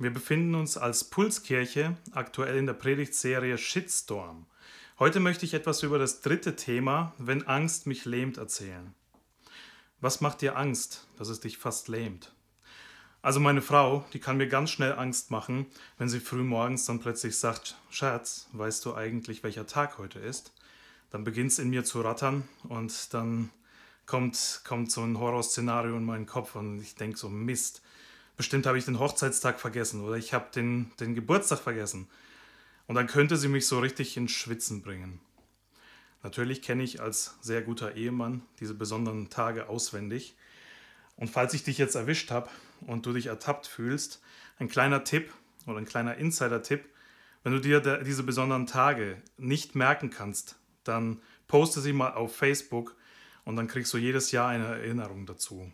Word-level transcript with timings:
Wir 0.00 0.12
befinden 0.12 0.54
uns 0.54 0.76
als 0.76 1.02
Pulskirche 1.02 1.96
aktuell 2.12 2.56
in 2.56 2.66
der 2.66 2.74
Predigtserie 2.74 3.58
Shitstorm. 3.58 4.46
Heute 5.00 5.18
möchte 5.18 5.44
ich 5.44 5.54
etwas 5.54 5.82
über 5.82 5.98
das 5.98 6.20
dritte 6.20 6.54
Thema, 6.54 7.14
wenn 7.18 7.48
Angst 7.48 7.88
mich 7.88 8.04
lähmt, 8.04 8.36
erzählen. 8.36 8.94
Was 10.00 10.20
macht 10.20 10.40
dir 10.40 10.56
Angst, 10.56 11.08
dass 11.16 11.28
es 11.28 11.40
dich 11.40 11.58
fast 11.58 11.88
lähmt? 11.88 12.32
Also 13.22 13.40
meine 13.40 13.60
Frau, 13.60 14.04
die 14.12 14.20
kann 14.20 14.36
mir 14.36 14.46
ganz 14.46 14.70
schnell 14.70 14.92
Angst 14.92 15.32
machen, 15.32 15.66
wenn 15.96 16.08
sie 16.08 16.20
früh 16.20 16.44
morgens 16.44 16.86
dann 16.86 17.00
plötzlich 17.00 17.36
sagt, 17.36 17.76
Schatz, 17.90 18.46
weißt 18.52 18.84
du 18.84 18.94
eigentlich, 18.94 19.42
welcher 19.42 19.66
Tag 19.66 19.98
heute 19.98 20.20
ist? 20.20 20.52
Dann 21.10 21.24
beginnt 21.24 21.50
es 21.50 21.58
in 21.58 21.70
mir 21.70 21.82
zu 21.82 22.02
rattern 22.02 22.48
und 22.68 23.12
dann 23.14 23.50
kommt, 24.06 24.60
kommt 24.64 24.92
so 24.92 25.02
ein 25.02 25.18
Horrorszenario 25.18 25.96
in 25.96 26.04
meinen 26.04 26.26
Kopf 26.26 26.54
und 26.54 26.80
ich 26.80 26.94
denke 26.94 27.18
so, 27.18 27.28
Mist, 27.28 27.82
bestimmt 28.38 28.66
habe 28.66 28.78
ich 28.78 28.86
den 28.86 29.00
Hochzeitstag 29.00 29.60
vergessen 29.60 30.00
oder 30.02 30.16
ich 30.16 30.32
habe 30.32 30.46
den, 30.54 30.90
den 31.00 31.14
Geburtstag 31.14 31.58
vergessen. 31.58 32.08
Und 32.86 32.94
dann 32.94 33.08
könnte 33.08 33.36
sie 33.36 33.48
mich 33.48 33.66
so 33.66 33.80
richtig 33.80 34.16
ins 34.16 34.30
Schwitzen 34.30 34.80
bringen. 34.80 35.20
Natürlich 36.22 36.62
kenne 36.62 36.84
ich 36.84 37.02
als 37.02 37.36
sehr 37.42 37.62
guter 37.62 37.96
Ehemann 37.96 38.42
diese 38.60 38.74
besonderen 38.74 39.28
Tage 39.28 39.68
auswendig. 39.68 40.36
Und 41.16 41.28
falls 41.28 41.52
ich 41.52 41.64
dich 41.64 41.78
jetzt 41.78 41.96
erwischt 41.96 42.30
habe 42.30 42.48
und 42.86 43.04
du 43.04 43.12
dich 43.12 43.26
ertappt 43.26 43.66
fühlst, 43.66 44.22
ein 44.58 44.68
kleiner 44.68 45.04
Tipp 45.04 45.32
oder 45.66 45.78
ein 45.78 45.84
kleiner 45.84 46.16
Insider-Tipp, 46.16 46.88
wenn 47.42 47.52
du 47.52 47.60
dir 47.60 47.80
diese 48.04 48.22
besonderen 48.22 48.66
Tage 48.66 49.20
nicht 49.36 49.74
merken 49.74 50.10
kannst, 50.10 50.56
dann 50.84 51.20
poste 51.48 51.80
sie 51.80 51.92
mal 51.92 52.14
auf 52.14 52.36
Facebook 52.36 52.94
und 53.44 53.56
dann 53.56 53.66
kriegst 53.66 53.92
du 53.92 53.98
jedes 53.98 54.30
Jahr 54.30 54.48
eine 54.48 54.66
Erinnerung 54.66 55.26
dazu. 55.26 55.72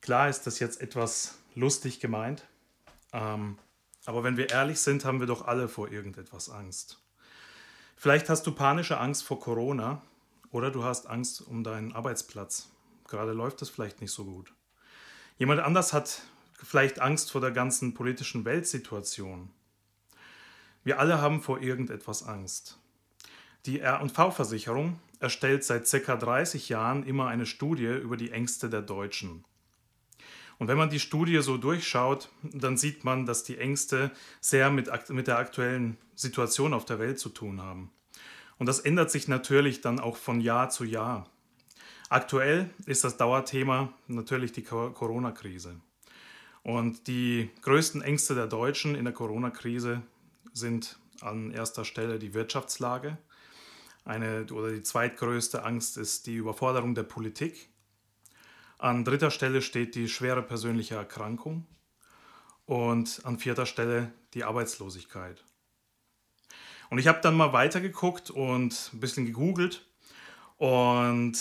Klar 0.00 0.28
ist 0.28 0.46
das 0.46 0.58
jetzt 0.58 0.80
etwas 0.80 1.38
lustig 1.54 2.00
gemeint, 2.00 2.44
ähm, 3.12 3.58
aber 4.06 4.24
wenn 4.24 4.36
wir 4.36 4.50
ehrlich 4.50 4.80
sind, 4.80 5.04
haben 5.04 5.20
wir 5.20 5.26
doch 5.26 5.46
alle 5.46 5.68
vor 5.68 5.90
irgendetwas 5.90 6.48
Angst. 6.48 7.00
Vielleicht 7.96 8.30
hast 8.30 8.46
du 8.46 8.52
panische 8.52 8.98
Angst 8.98 9.24
vor 9.24 9.40
Corona 9.40 10.00
oder 10.50 10.70
du 10.70 10.84
hast 10.84 11.06
Angst 11.06 11.42
um 11.42 11.62
deinen 11.62 11.92
Arbeitsplatz. 11.92 12.70
Gerade 13.08 13.32
läuft 13.32 13.60
es 13.60 13.68
vielleicht 13.68 14.00
nicht 14.00 14.12
so 14.12 14.24
gut. 14.24 14.54
Jemand 15.36 15.60
anders 15.60 15.92
hat 15.92 16.22
vielleicht 16.54 17.00
Angst 17.00 17.30
vor 17.30 17.40
der 17.40 17.50
ganzen 17.50 17.92
politischen 17.92 18.44
Weltsituation. 18.44 19.50
Wir 20.82 20.98
alle 20.98 21.20
haben 21.20 21.42
vor 21.42 21.60
irgendetwas 21.60 22.22
Angst. 22.22 22.78
Die 23.66 23.80
R&V-Versicherung 23.80 24.98
erstellt 25.18 25.64
seit 25.64 25.90
ca. 25.90 26.16
30 26.16 26.70
Jahren 26.70 27.04
immer 27.04 27.28
eine 27.28 27.44
Studie 27.44 27.84
über 27.84 28.16
die 28.16 28.30
Ängste 28.30 28.70
der 28.70 28.80
Deutschen. 28.80 29.44
Und 30.60 30.68
wenn 30.68 30.76
man 30.76 30.90
die 30.90 31.00
Studie 31.00 31.40
so 31.40 31.56
durchschaut, 31.56 32.28
dann 32.42 32.76
sieht 32.76 33.02
man, 33.02 33.24
dass 33.24 33.44
die 33.44 33.56
Ängste 33.56 34.10
sehr 34.42 34.70
mit, 34.70 34.90
mit 35.08 35.26
der 35.26 35.38
aktuellen 35.38 35.96
Situation 36.14 36.74
auf 36.74 36.84
der 36.84 36.98
Welt 36.98 37.18
zu 37.18 37.30
tun 37.30 37.62
haben. 37.62 37.90
Und 38.58 38.66
das 38.66 38.78
ändert 38.78 39.10
sich 39.10 39.26
natürlich 39.26 39.80
dann 39.80 39.98
auch 39.98 40.16
von 40.16 40.42
Jahr 40.42 40.68
zu 40.68 40.84
Jahr. 40.84 41.30
Aktuell 42.10 42.68
ist 42.84 43.04
das 43.04 43.16
Dauerthema 43.16 43.90
natürlich 44.06 44.52
die 44.52 44.62
Corona-Krise. 44.62 45.76
Und 46.62 47.06
die 47.06 47.48
größten 47.62 48.02
Ängste 48.02 48.34
der 48.34 48.46
Deutschen 48.46 48.94
in 48.94 49.06
der 49.06 49.14
Corona-Krise 49.14 50.02
sind 50.52 50.98
an 51.22 51.52
erster 51.52 51.86
Stelle 51.86 52.18
die 52.18 52.34
Wirtschaftslage. 52.34 53.16
Eine 54.04 54.44
oder 54.52 54.72
die 54.72 54.82
zweitgrößte 54.82 55.64
Angst 55.64 55.96
ist 55.96 56.26
die 56.26 56.34
Überforderung 56.34 56.94
der 56.94 57.04
Politik. 57.04 57.69
An 58.80 59.04
dritter 59.04 59.30
Stelle 59.30 59.60
steht 59.60 59.94
die 59.94 60.08
schwere 60.08 60.42
persönliche 60.42 60.94
Erkrankung 60.94 61.66
und 62.64 63.20
an 63.24 63.38
vierter 63.38 63.66
Stelle 63.66 64.10
die 64.32 64.42
Arbeitslosigkeit. 64.42 65.44
Und 66.88 66.96
ich 66.96 67.06
habe 67.06 67.20
dann 67.20 67.36
mal 67.36 67.52
weitergeguckt 67.52 68.30
und 68.30 68.90
ein 68.94 69.00
bisschen 69.00 69.26
gegoogelt 69.26 69.86
und 70.56 71.36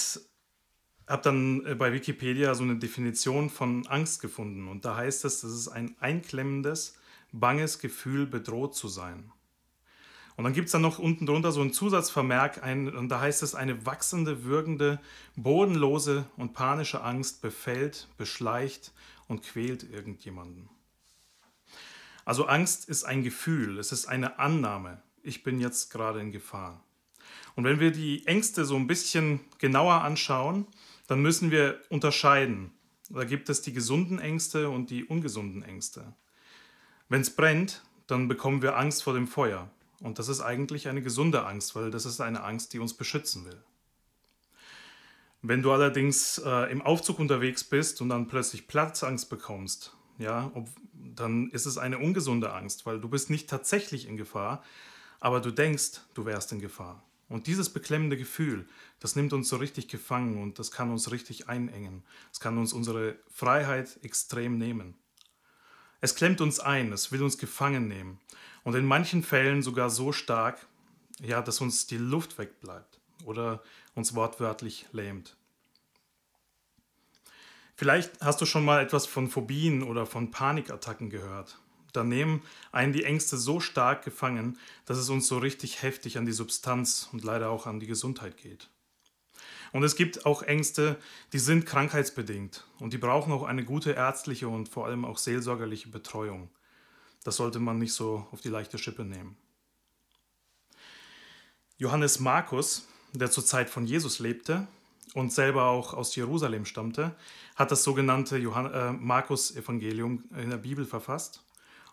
habe 1.08 1.22
dann 1.24 1.66
äh, 1.66 1.76
bei 1.76 1.94
Wikipedia 1.94 2.54
so 2.56 2.64
eine 2.64 2.76
Definition 2.76 3.50
von 3.50 3.88
Angst 3.88 4.22
gefunden. 4.22 4.68
Und 4.68 4.84
da 4.84 4.98
heißt 4.98 5.24
es, 5.24 5.40
das 5.40 5.52
ist 5.52 5.70
ein 5.70 5.96
einklemmendes, 6.02 6.98
banges 7.32 7.80
Gefühl, 7.80 8.26
bedroht 8.26 8.76
zu 8.76 8.90
sein. 8.90 9.32
Und 10.40 10.46
dann 10.46 10.54
gibt 10.54 10.68
es 10.68 10.72
dann 10.72 10.84
noch 10.84 11.00
unten 11.00 11.26
drunter 11.26 11.52
so 11.52 11.60
einen 11.60 11.74
Zusatzvermerk, 11.74 12.64
ein, 12.64 12.96
und 12.96 13.10
da 13.10 13.20
heißt 13.20 13.44
es, 13.44 13.56
eine 13.56 13.86
wachsende, 13.86 14.46
würgende, 14.46 15.02
bodenlose 15.36 16.24
und 16.38 16.54
panische 16.54 17.04
Angst 17.04 17.42
befällt, 17.42 18.08
beschleicht 18.18 18.94
und 19.28 19.44
quält 19.44 19.84
irgendjemanden. 19.92 20.70
Also 22.24 22.46
Angst 22.46 22.88
ist 22.88 23.04
ein 23.04 23.22
Gefühl, 23.22 23.80
es 23.80 23.92
ist 23.92 24.06
eine 24.06 24.40
Annahme, 24.40 25.02
ich 25.24 25.44
bin 25.44 25.60
jetzt 25.60 25.92
gerade 25.92 26.22
in 26.22 26.32
Gefahr. 26.32 26.86
Und 27.58 27.66
wenn 27.66 27.82
wir 27.82 27.92
die 27.92 28.26
Ängste 28.26 28.64
so 28.64 28.78
ein 28.78 28.88
bisschen 28.88 29.42
genauer 29.58 30.04
anschauen, 30.04 30.68
dann 31.08 31.22
müssen 31.22 31.52
wir 31.52 31.82
unterscheiden. 31.90 32.72
Da 33.10 33.26
gibt 33.26 33.50
es 33.50 33.62
die 33.62 33.74
gesunden 33.74 34.20
Ängste 34.20 34.70
und 34.70 34.90
die 34.90 35.04
ungesunden 35.04 35.64
Ängste. 35.64 36.14
Wenn 37.10 37.20
es 37.20 37.36
brennt, 37.36 37.84
dann 38.08 38.30
bekommen 38.30 38.62
wir 38.62 38.78
Angst 38.78 39.04
vor 39.04 39.14
dem 39.14 39.28
Feuer. 39.28 39.70
Und 40.02 40.20
das 40.20 40.30
ist 40.30 40.42
eigentlich 40.42 40.88
eine 40.88 41.02
gesunde 41.02 41.46
Angst, 41.46 41.76
weil 41.76 41.92
das 41.92 42.06
ist 42.06 42.22
eine 42.22 42.44
Angst, 42.44 42.74
die 42.74 42.80
uns 42.80 42.94
beschützen 42.94 43.46
will. 43.46 43.62
Wenn 45.42 45.62
du 45.62 45.72
allerdings 45.72 46.38
äh, 46.40 46.72
im 46.72 46.82
Aufzug 46.82 47.20
unterwegs 47.20 47.64
bist 47.64 48.02
und 48.02 48.10
dann 48.10 48.28
plötzlich 48.28 48.68
Platzangst 48.68 49.30
bekommst, 49.30 49.96
ja, 50.18 50.52
ob, 50.54 50.68
dann 50.94 51.50
ist 51.52 51.66
es 51.66 51.78
eine 51.78 51.98
ungesunde 51.98 52.54
Angst, 52.54 52.86
weil 52.86 53.00
du 53.00 53.08
bist 53.08 53.30
nicht 53.30 53.50
tatsächlich 53.50 54.08
in 54.08 54.18
Gefahr, 54.18 54.64
aber 55.20 55.40
du 55.40 55.52
denkst, 55.52 56.02
du 56.14 56.26
wärst 56.26 56.52
in 56.52 56.60
Gefahr. 56.60 57.04
Und 57.30 57.48
dieses 57.48 57.70
beklemmende 57.70 58.18
Gefühl, 58.18 58.68
das 59.00 59.16
nimmt 59.16 59.34
uns 59.34 59.50
so 59.50 59.58
richtig 59.58 59.88
gefangen 59.88 60.42
und 60.42 60.60
das 60.60 60.72
kann 60.72 60.92
uns 60.92 61.12
richtig 61.12 61.48
einengen. 61.48 62.04
Es 62.34 62.40
kann 62.40 62.58
uns 62.58 62.74
unsere 62.74 63.18
Freiheit 63.30 64.00
extrem 64.02 64.58
nehmen. 64.58 64.96
Es 66.02 66.16
klemmt 66.16 66.42
uns 66.42 66.60
ein, 66.60 66.92
es 66.92 67.12
will 67.12 67.22
uns 67.22 67.38
gefangen 67.38 67.88
nehmen. 67.88 68.20
Und 68.64 68.76
in 68.76 68.86
manchen 68.86 69.24
Fällen 69.24 69.62
sogar 69.62 69.90
so 69.90 70.12
stark, 70.12 70.66
ja, 71.22 71.42
dass 71.42 71.62
uns 71.62 71.88
die 71.88 71.98
Luft 71.98 72.38
wegbleibt 72.38 73.00
oder 73.26 73.62
uns 73.96 74.16
wortwörtlich 74.16 74.86
lähmt. 74.92 75.36
Vielleicht 77.76 78.22
hast 78.22 78.42
du 78.42 78.46
schon 78.46 78.66
mal 78.66 78.84
etwas 78.84 79.06
von 79.06 79.30
Phobien 79.30 79.84
oder 79.84 80.06
von 80.06 80.32
Panikattacken 80.32 81.10
gehört. 81.10 81.58
Da 81.94 82.04
nehmen 82.04 82.44
einen 82.72 82.94
die 82.94 83.04
Ängste 83.04 83.38
so 83.38 83.60
stark 83.60 84.04
gefangen, 84.04 84.58
dass 84.86 84.98
es 84.98 85.10
uns 85.10 85.28
so 85.28 85.38
richtig 85.38 85.82
heftig 85.82 86.18
an 86.18 86.26
die 86.26 86.34
Substanz 86.34 87.10
und 87.12 87.24
leider 87.24 87.50
auch 87.50 87.66
an 87.66 87.80
die 87.80 87.88
Gesundheit 87.88 88.38
geht. 88.38 88.70
Und 89.72 89.84
es 89.84 89.96
gibt 89.96 90.26
auch 90.26 90.42
Ängste, 90.42 90.98
die 91.32 91.40
sind 91.40 91.66
krankheitsbedingt 91.66 92.66
und 92.80 92.94
die 92.94 92.98
brauchen 92.98 93.32
auch 93.32 93.44
eine 93.44 93.64
gute 93.64 93.92
ärztliche 93.92 94.48
und 94.48 94.70
vor 94.70 94.86
allem 94.86 95.06
auch 95.06 95.18
seelsorgerliche 95.18 95.90
Betreuung. 95.90 96.50
Das 97.24 97.36
sollte 97.36 97.60
man 97.60 97.80
nicht 97.80 97.94
so 97.94 98.28
auf 98.32 98.42
die 98.42 98.50
leichte 98.50 98.78
Schippe 98.78 99.04
nehmen. 99.04 99.36
Johannes 101.78 102.20
Markus, 102.20 102.88
der 103.14 103.32
zur 103.32 103.46
Zeit 103.46 103.70
von 103.70 103.86
Jesus 103.86 104.20
lebte 104.20 104.68
und 105.14 105.32
selber 105.32 105.66
auch 105.66 105.94
aus 105.94 106.16
Jerusalem 106.16 106.66
stammte, 106.66 107.16
hat 107.56 107.72
das 107.72 107.84
sogenannte 107.84 108.38
äh, 108.38 108.92
Markus-Evangelium 108.92 110.26
in 110.38 110.50
der 110.50 110.58
Bibel 110.58 110.86
verfasst. 110.86 111.44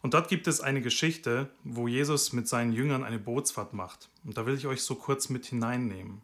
Und 0.02 0.14
dort 0.14 0.28
gibt 0.28 0.46
es 0.46 0.60
eine 0.60 0.82
Geschichte, 0.82 1.50
wo 1.64 1.88
Jesus 1.88 2.32
mit 2.32 2.48
seinen 2.48 2.72
Jüngern 2.72 3.04
eine 3.04 3.18
Bootsfahrt 3.18 3.72
macht. 3.72 4.08
Und 4.24 4.36
da 4.36 4.44
will 4.44 4.54
ich 4.54 4.66
euch 4.66 4.82
so 4.82 4.94
kurz 4.94 5.28
mit 5.28 5.46
hineinnehmen. 5.46 6.22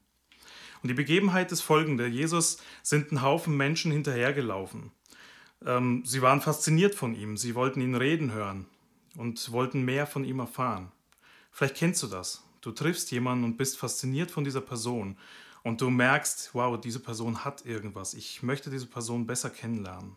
Und 0.82 0.88
die 0.88 0.94
Begebenheit 0.94 1.52
ist 1.52 1.60
folgende. 1.60 2.06
Jesus 2.06 2.58
sind 2.82 3.12
ein 3.12 3.22
Haufen 3.22 3.56
Menschen 3.56 3.92
hinterhergelaufen. 3.92 4.90
Ähm, 5.64 6.02
sie 6.04 6.20
waren 6.20 6.40
fasziniert 6.40 6.94
von 6.94 7.14
ihm, 7.14 7.36
sie 7.36 7.54
wollten 7.54 7.80
ihn 7.80 7.94
reden 7.94 8.32
hören 8.32 8.66
und 9.16 9.52
wollten 9.52 9.82
mehr 9.82 10.06
von 10.06 10.24
ihm 10.24 10.38
erfahren. 10.38 10.90
Vielleicht 11.50 11.76
kennst 11.76 12.02
du 12.02 12.06
das. 12.06 12.42
Du 12.60 12.70
triffst 12.70 13.10
jemanden 13.10 13.44
und 13.44 13.56
bist 13.56 13.76
fasziniert 13.76 14.30
von 14.30 14.44
dieser 14.44 14.60
Person 14.60 15.16
und 15.62 15.80
du 15.80 15.90
merkst, 15.90 16.50
wow, 16.54 16.80
diese 16.80 17.00
Person 17.00 17.44
hat 17.44 17.66
irgendwas. 17.66 18.14
Ich 18.14 18.42
möchte 18.42 18.70
diese 18.70 18.86
Person 18.86 19.26
besser 19.26 19.50
kennenlernen. 19.50 20.16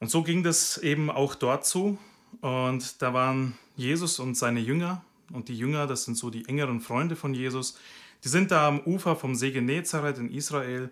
Und 0.00 0.10
so 0.10 0.22
ging 0.22 0.42
das 0.42 0.78
eben 0.78 1.10
auch 1.10 1.34
dort 1.34 1.66
zu. 1.66 1.98
und 2.40 3.02
da 3.02 3.14
waren 3.14 3.58
Jesus 3.76 4.18
und 4.18 4.36
seine 4.36 4.60
Jünger 4.60 5.04
und 5.32 5.48
die 5.48 5.56
Jünger, 5.56 5.86
das 5.86 6.04
sind 6.04 6.16
so 6.16 6.30
die 6.30 6.46
engeren 6.46 6.80
Freunde 6.80 7.16
von 7.16 7.34
Jesus, 7.34 7.78
die 8.24 8.28
sind 8.28 8.50
da 8.50 8.68
am 8.68 8.80
Ufer 8.80 9.16
vom 9.16 9.34
See 9.34 9.50
Genezareth 9.50 10.18
in 10.18 10.30
Israel 10.30 10.90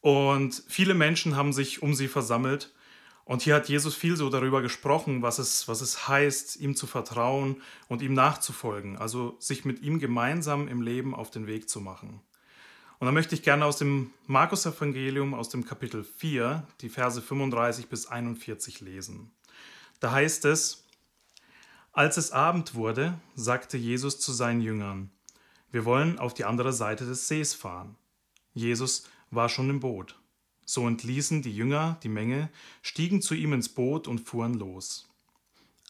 und 0.00 0.62
viele 0.68 0.94
Menschen 0.94 1.36
haben 1.36 1.52
sich 1.52 1.82
um 1.82 1.94
sie 1.94 2.08
versammelt 2.08 2.72
und 3.24 3.42
hier 3.42 3.54
hat 3.54 3.68
Jesus 3.68 3.94
viel 3.94 4.16
so 4.16 4.28
darüber 4.28 4.60
gesprochen, 4.60 5.22
was 5.22 5.38
es, 5.38 5.66
was 5.66 5.80
es 5.80 6.08
heißt, 6.08 6.56
ihm 6.56 6.76
zu 6.76 6.86
vertrauen 6.86 7.62
und 7.88 8.02
ihm 8.02 8.12
nachzufolgen, 8.12 8.98
also 8.98 9.36
sich 9.38 9.64
mit 9.64 9.80
ihm 9.80 9.98
gemeinsam 9.98 10.68
im 10.68 10.82
Leben 10.82 11.14
auf 11.14 11.30
den 11.30 11.46
Weg 11.46 11.68
zu 11.68 11.80
machen. 11.80 12.20
Und 12.98 13.06
da 13.06 13.12
möchte 13.12 13.34
ich 13.34 13.42
gerne 13.42 13.64
aus 13.64 13.78
dem 13.78 14.12
Markus-Evangelium, 14.26 15.34
aus 15.34 15.48
dem 15.48 15.64
Kapitel 15.64 16.04
4, 16.04 16.66
die 16.80 16.88
Verse 16.88 17.20
35 17.20 17.88
bis 17.88 18.06
41 18.06 18.80
lesen. 18.80 19.32
Da 20.00 20.12
heißt 20.12 20.44
es, 20.44 20.84
als 21.92 22.16
es 22.16 22.30
Abend 22.30 22.74
wurde, 22.74 23.18
sagte 23.34 23.78
Jesus 23.78 24.20
zu 24.20 24.32
seinen 24.32 24.60
Jüngern, 24.60 25.10
wir 25.70 25.84
wollen 25.84 26.18
auf 26.18 26.34
die 26.34 26.44
andere 26.44 26.72
Seite 26.72 27.04
des 27.06 27.26
Sees 27.26 27.54
fahren. 27.54 27.96
Jesus 28.52 29.08
war 29.30 29.48
schon 29.48 29.70
im 29.70 29.80
Boot. 29.80 30.18
So 30.64 30.86
entließen 30.86 31.42
die 31.42 31.54
Jünger 31.54 31.98
die 32.02 32.08
Menge, 32.08 32.50
stiegen 32.82 33.20
zu 33.20 33.34
ihm 33.34 33.52
ins 33.52 33.68
Boot 33.68 34.08
und 34.08 34.20
fuhren 34.20 34.54
los. 34.54 35.08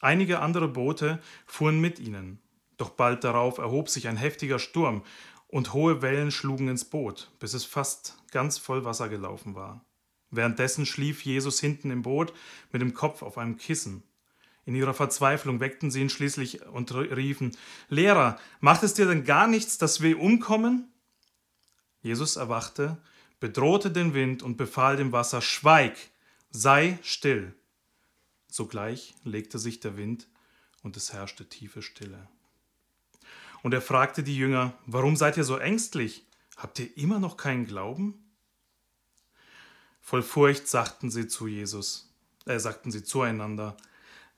Einige 0.00 0.40
andere 0.40 0.68
Boote 0.68 1.22
fuhren 1.46 1.80
mit 1.80 1.98
ihnen, 1.98 2.38
doch 2.76 2.90
bald 2.90 3.24
darauf 3.24 3.58
erhob 3.58 3.88
sich 3.88 4.08
ein 4.08 4.16
heftiger 4.16 4.58
Sturm, 4.58 5.02
und 5.48 5.72
hohe 5.72 6.02
Wellen 6.02 6.32
schlugen 6.32 6.66
ins 6.66 6.84
Boot, 6.84 7.30
bis 7.38 7.54
es 7.54 7.64
fast 7.64 8.16
ganz 8.32 8.58
voll 8.58 8.84
Wasser 8.84 9.08
gelaufen 9.08 9.54
war. 9.54 9.84
Währenddessen 10.32 10.84
schlief 10.84 11.24
Jesus 11.24 11.60
hinten 11.60 11.92
im 11.92 12.02
Boot 12.02 12.32
mit 12.72 12.82
dem 12.82 12.92
Kopf 12.92 13.22
auf 13.22 13.38
einem 13.38 13.56
Kissen. 13.56 14.02
In 14.66 14.74
ihrer 14.74 14.94
Verzweiflung 14.94 15.60
weckten 15.60 15.92
sie 15.92 16.00
ihn 16.00 16.10
schließlich 16.10 16.66
und 16.66 16.92
riefen, 16.92 17.56
Lehrer, 17.88 18.36
macht 18.60 18.82
es 18.82 18.94
dir 18.94 19.06
denn 19.06 19.24
gar 19.24 19.46
nichts, 19.46 19.78
dass 19.78 20.00
wir 20.00 20.18
umkommen? 20.18 20.92
Jesus 22.02 22.34
erwachte 22.34 22.98
bedrohte 23.40 23.90
den 23.90 24.14
Wind 24.14 24.42
und 24.42 24.56
befahl 24.56 24.96
dem 24.96 25.12
Wasser, 25.12 25.42
Schweig, 25.42 25.96
sei 26.50 26.98
still. 27.02 27.54
Sogleich 28.48 29.14
legte 29.24 29.58
sich 29.58 29.80
der 29.80 29.96
Wind 29.96 30.28
und 30.82 30.96
es 30.96 31.12
herrschte 31.12 31.48
tiefe 31.48 31.82
Stille. 31.82 32.28
Und 33.62 33.74
er 33.74 33.82
fragte 33.82 34.22
die 34.22 34.36
Jünger, 34.36 34.74
warum 34.86 35.16
seid 35.16 35.36
ihr 35.36 35.44
so 35.44 35.56
ängstlich? 35.56 36.24
Habt 36.56 36.78
ihr 36.78 36.96
immer 36.96 37.18
noch 37.18 37.36
keinen 37.36 37.66
Glauben? 37.66 38.14
Voll 40.00 40.22
Furcht 40.22 40.68
sagten 40.68 41.10
sie 41.10 41.26
zu 41.26 41.46
Jesus, 41.46 42.12
äh, 42.44 42.58
sagten 42.58 42.92
sie 42.92 43.02
zueinander, 43.02 43.76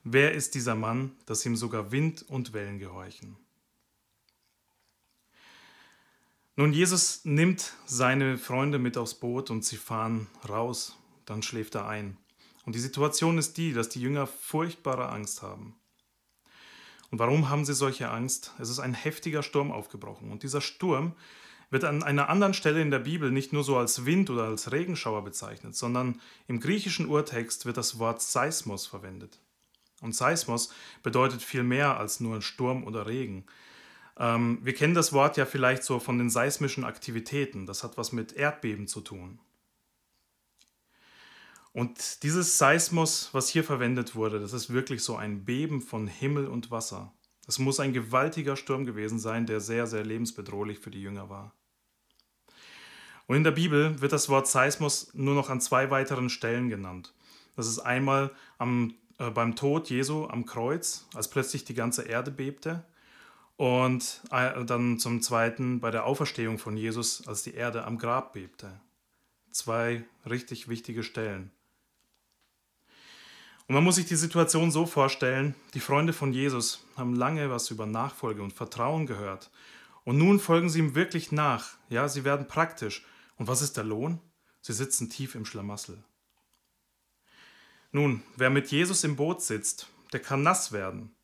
wer 0.03 0.33
ist 0.33 0.55
dieser 0.55 0.75
Mann, 0.75 1.11
dass 1.25 1.45
ihm 1.45 1.57
sogar 1.57 1.91
Wind 1.91 2.23
und 2.29 2.53
Wellen 2.53 2.79
gehorchen? 2.79 3.35
Nun, 6.59 6.73
Jesus 6.73 7.23
nimmt 7.23 7.73
seine 7.85 8.35
Freunde 8.39 8.79
mit 8.79 8.97
aufs 8.97 9.13
Boot 9.13 9.51
und 9.51 9.63
sie 9.63 9.77
fahren 9.77 10.25
raus. 10.49 10.97
Dann 11.25 11.43
schläft 11.43 11.75
er 11.75 11.87
ein. 11.87 12.17
Und 12.65 12.73
die 12.73 12.79
Situation 12.79 13.37
ist 13.37 13.57
die, 13.57 13.73
dass 13.73 13.89
die 13.89 14.01
Jünger 14.01 14.25
furchtbare 14.25 15.09
Angst 15.09 15.43
haben. 15.43 15.75
Und 17.11 17.19
warum 17.19 17.49
haben 17.49 17.63
sie 17.63 17.75
solche 17.75 18.09
Angst? 18.09 18.55
Es 18.57 18.71
ist 18.71 18.79
ein 18.79 18.95
heftiger 18.95 19.43
Sturm 19.43 19.71
aufgebrochen. 19.71 20.31
Und 20.31 20.41
dieser 20.41 20.59
Sturm 20.59 21.13
wird 21.69 21.83
an 21.83 22.01
einer 22.01 22.27
anderen 22.27 22.55
Stelle 22.55 22.81
in 22.81 22.89
der 22.89 22.99
Bibel 22.99 23.29
nicht 23.29 23.53
nur 23.53 23.63
so 23.63 23.77
als 23.77 24.07
Wind 24.07 24.31
oder 24.31 24.45
als 24.45 24.71
Regenschauer 24.71 25.23
bezeichnet, 25.23 25.75
sondern 25.75 26.19
im 26.47 26.59
griechischen 26.59 27.05
Urtext 27.05 27.67
wird 27.67 27.77
das 27.77 27.99
Wort 27.99 28.19
Seismos 28.19 28.87
verwendet. 28.87 29.39
Und 30.01 30.15
Seismos 30.15 30.73
bedeutet 31.03 31.43
viel 31.43 31.61
mehr 31.61 31.99
als 31.99 32.19
nur 32.19 32.41
Sturm 32.41 32.83
oder 32.83 33.05
Regen. 33.05 33.45
Ähm, 34.19 34.59
wir 34.63 34.73
kennen 34.73 34.93
das 34.93 35.13
Wort 35.13 35.37
ja 35.37 35.45
vielleicht 35.45 35.83
so 35.83 35.99
von 35.99 36.17
den 36.17 36.29
seismischen 36.29 36.83
Aktivitäten. 36.83 37.65
Das 37.65 37.83
hat 37.83 37.97
was 37.97 38.11
mit 38.11 38.33
Erdbeben 38.33 38.87
zu 38.87 39.01
tun. 39.01 39.39
Und 41.73 42.23
dieses 42.23 42.57
Seismos, 42.57 43.29
was 43.33 43.49
hier 43.49 43.63
verwendet 43.63 44.15
wurde, 44.15 44.39
das 44.39 44.53
ist 44.53 44.73
wirklich 44.73 45.03
so 45.03 45.15
ein 45.15 45.45
Beben 45.45 45.81
von 45.81 46.07
Himmel 46.07 46.47
und 46.47 46.71
Wasser. 46.71 47.13
Das 47.45 47.59
muss 47.59 47.79
ein 47.79 47.93
gewaltiger 47.93 48.55
Sturm 48.55 48.85
gewesen 48.85 49.19
sein, 49.19 49.45
der 49.45 49.59
sehr, 49.59 49.85
sehr 49.85 50.03
lebensbedrohlich 50.03 50.79
für 50.79 50.89
die 50.89 51.01
Jünger 51.01 51.29
war. 51.29 51.53
Und 53.27 53.35
in 53.35 53.43
der 53.43 53.51
Bibel 53.51 54.01
wird 54.01 54.11
das 54.11 54.27
Wort 54.29 54.47
Seismos 54.47 55.13
nur 55.13 55.35
noch 55.35 55.49
an 55.49 55.61
zwei 55.61 55.91
weiteren 55.91 56.29
Stellen 56.29 56.69
genannt. 56.69 57.13
Das 57.55 57.67
ist 57.67 57.79
einmal 57.79 58.31
am, 58.57 58.95
äh, 59.19 59.29
beim 59.29 59.55
Tod 59.55 59.89
Jesu 59.89 60.25
am 60.27 60.45
Kreuz, 60.45 61.07
als 61.13 61.29
plötzlich 61.29 61.63
die 61.63 61.73
ganze 61.73 62.03
Erde 62.03 62.31
bebte. 62.31 62.85
Und 63.57 64.21
äh, 64.31 64.63
dann 64.65 64.99
zum 64.99 65.21
Zweiten 65.21 65.79
bei 65.79 65.91
der 65.91 66.05
Auferstehung 66.05 66.59
von 66.59 66.77
Jesus, 66.77 67.27
als 67.27 67.43
die 67.43 67.55
Erde 67.55 67.85
am 67.85 67.97
Grab 67.97 68.33
bebte. 68.33 68.79
Zwei 69.51 70.05
richtig 70.29 70.67
wichtige 70.67 71.03
Stellen. 71.03 71.51
Und 73.67 73.75
man 73.75 73.83
muss 73.83 73.95
sich 73.95 74.05
die 74.05 74.15
Situation 74.15 74.71
so 74.71 74.85
vorstellen, 74.85 75.53
die 75.73 75.81
Freunde 75.81 76.13
von 76.13 76.31
Jesus 76.31 76.85
haben 76.95 77.15
lange 77.15 77.49
was 77.49 77.69
über 77.69 77.85
Nachfolge 77.85 78.41
und 78.41 78.53
Vertrauen 78.53 79.05
gehört. 79.07 79.51
Und 80.05 80.17
nun 80.17 80.39
folgen 80.39 80.69
sie 80.69 80.79
ihm 80.79 80.95
wirklich 80.95 81.33
nach. 81.33 81.75
Ja, 81.89 82.07
sie 82.07 82.23
werden 82.23 82.47
praktisch. 82.47 83.05
Und 83.35 83.47
was 83.47 83.61
ist 83.61 83.75
der 83.75 83.83
Lohn? 83.83 84.21
Sie 84.61 84.71
sitzen 84.71 85.09
tief 85.09 85.35
im 85.35 85.45
Schlamassel. 85.45 86.01
Nun, 87.91 88.23
wer 88.37 88.49
mit 88.49 88.69
Jesus 88.71 89.03
im 89.03 89.17
Boot 89.17 89.41
sitzt, 89.41 89.87
der 90.13 90.21
kann 90.21 90.43
nass 90.43 90.71
werden. 90.71 91.16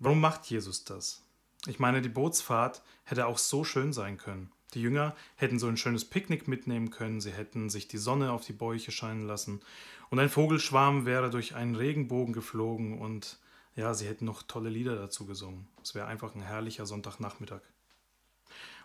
Warum 0.00 0.20
macht 0.20 0.46
Jesus 0.46 0.84
das? 0.84 1.22
Ich 1.66 1.78
meine, 1.78 2.00
die 2.00 2.08
Bootsfahrt 2.08 2.82
hätte 3.04 3.26
auch 3.26 3.36
so 3.36 3.64
schön 3.64 3.92
sein 3.92 4.16
können. 4.16 4.50
Die 4.72 4.80
Jünger 4.80 5.14
hätten 5.36 5.58
so 5.58 5.66
ein 5.66 5.76
schönes 5.76 6.06
Picknick 6.06 6.48
mitnehmen 6.48 6.90
können, 6.90 7.20
sie 7.20 7.32
hätten 7.32 7.68
sich 7.68 7.86
die 7.86 7.98
Sonne 7.98 8.32
auf 8.32 8.46
die 8.46 8.54
Bäuche 8.54 8.92
scheinen 8.92 9.26
lassen 9.26 9.60
und 10.08 10.18
ein 10.18 10.30
Vogelschwarm 10.30 11.04
wäre 11.04 11.28
durch 11.28 11.54
einen 11.54 11.74
Regenbogen 11.74 12.32
geflogen 12.32 12.98
und 12.98 13.38
ja, 13.76 13.92
sie 13.92 14.06
hätten 14.06 14.24
noch 14.24 14.42
tolle 14.42 14.70
Lieder 14.70 14.96
dazu 14.96 15.26
gesungen. 15.26 15.68
Es 15.82 15.94
wäre 15.94 16.06
einfach 16.06 16.34
ein 16.34 16.40
herrlicher 16.40 16.86
Sonntagnachmittag. 16.86 17.60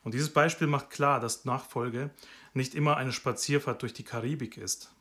Und 0.03 0.13
dieses 0.13 0.33
Beispiel 0.33 0.67
macht 0.67 0.89
klar, 0.89 1.21
dass 1.21 1.45
Nachfolge 1.45 2.11
nicht 2.53 2.75
immer 2.75 2.97
eine 2.97 3.13
Spazierfahrt 3.13 3.81
durch 3.81 3.93
die 3.93 4.03
Karibik 4.03 4.57
ist 4.57 4.91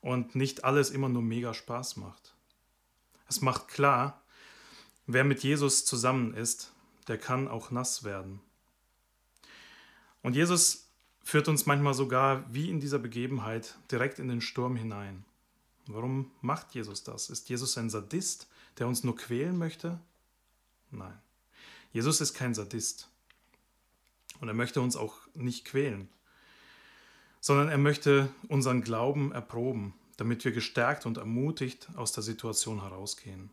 und 0.00 0.34
nicht 0.34 0.64
alles 0.64 0.90
immer 0.90 1.08
nur 1.08 1.22
mega 1.22 1.52
Spaß 1.52 1.96
macht. 1.96 2.34
Es 3.28 3.42
macht 3.42 3.68
klar, 3.68 4.19
Wer 5.06 5.24
mit 5.24 5.42
Jesus 5.42 5.84
zusammen 5.84 6.34
ist, 6.34 6.72
der 7.08 7.18
kann 7.18 7.48
auch 7.48 7.70
nass 7.70 8.04
werden. 8.04 8.40
Und 10.22 10.36
Jesus 10.36 10.88
führt 11.22 11.48
uns 11.48 11.66
manchmal 11.66 11.94
sogar 11.94 12.44
wie 12.52 12.70
in 12.70 12.80
dieser 12.80 12.98
Begebenheit 12.98 13.76
direkt 13.90 14.18
in 14.18 14.28
den 14.28 14.40
Sturm 14.40 14.76
hinein. 14.76 15.24
Warum 15.86 16.30
macht 16.40 16.74
Jesus 16.74 17.02
das? 17.02 17.30
Ist 17.30 17.48
Jesus 17.48 17.76
ein 17.78 17.90
Sadist, 17.90 18.48
der 18.78 18.86
uns 18.86 19.02
nur 19.02 19.16
quälen 19.16 19.58
möchte? 19.58 19.98
Nein. 20.90 21.18
Jesus 21.92 22.20
ist 22.20 22.34
kein 22.34 22.54
Sadist. 22.54 23.08
Und 24.40 24.48
er 24.48 24.54
möchte 24.54 24.80
uns 24.80 24.96
auch 24.96 25.16
nicht 25.34 25.64
quälen, 25.64 26.08
sondern 27.40 27.68
er 27.68 27.78
möchte 27.78 28.32
unseren 28.48 28.82
Glauben 28.82 29.32
erproben, 29.32 29.94
damit 30.16 30.44
wir 30.44 30.52
gestärkt 30.52 31.06
und 31.06 31.18
ermutigt 31.18 31.88
aus 31.96 32.12
der 32.12 32.22
Situation 32.22 32.82
herausgehen. 32.82 33.50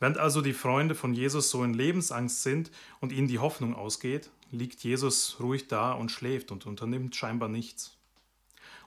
Während 0.00 0.18
also 0.18 0.40
die 0.40 0.54
Freunde 0.54 0.94
von 0.94 1.14
Jesus 1.14 1.50
so 1.50 1.62
in 1.62 1.74
Lebensangst 1.74 2.42
sind 2.42 2.70
und 3.00 3.12
ihnen 3.12 3.28
die 3.28 3.38
Hoffnung 3.38 3.74
ausgeht, 3.76 4.30
liegt 4.50 4.82
Jesus 4.82 5.36
ruhig 5.38 5.68
da 5.68 5.92
und 5.92 6.10
schläft 6.10 6.50
und 6.50 6.66
unternimmt 6.66 7.14
scheinbar 7.14 7.50
nichts. 7.50 7.96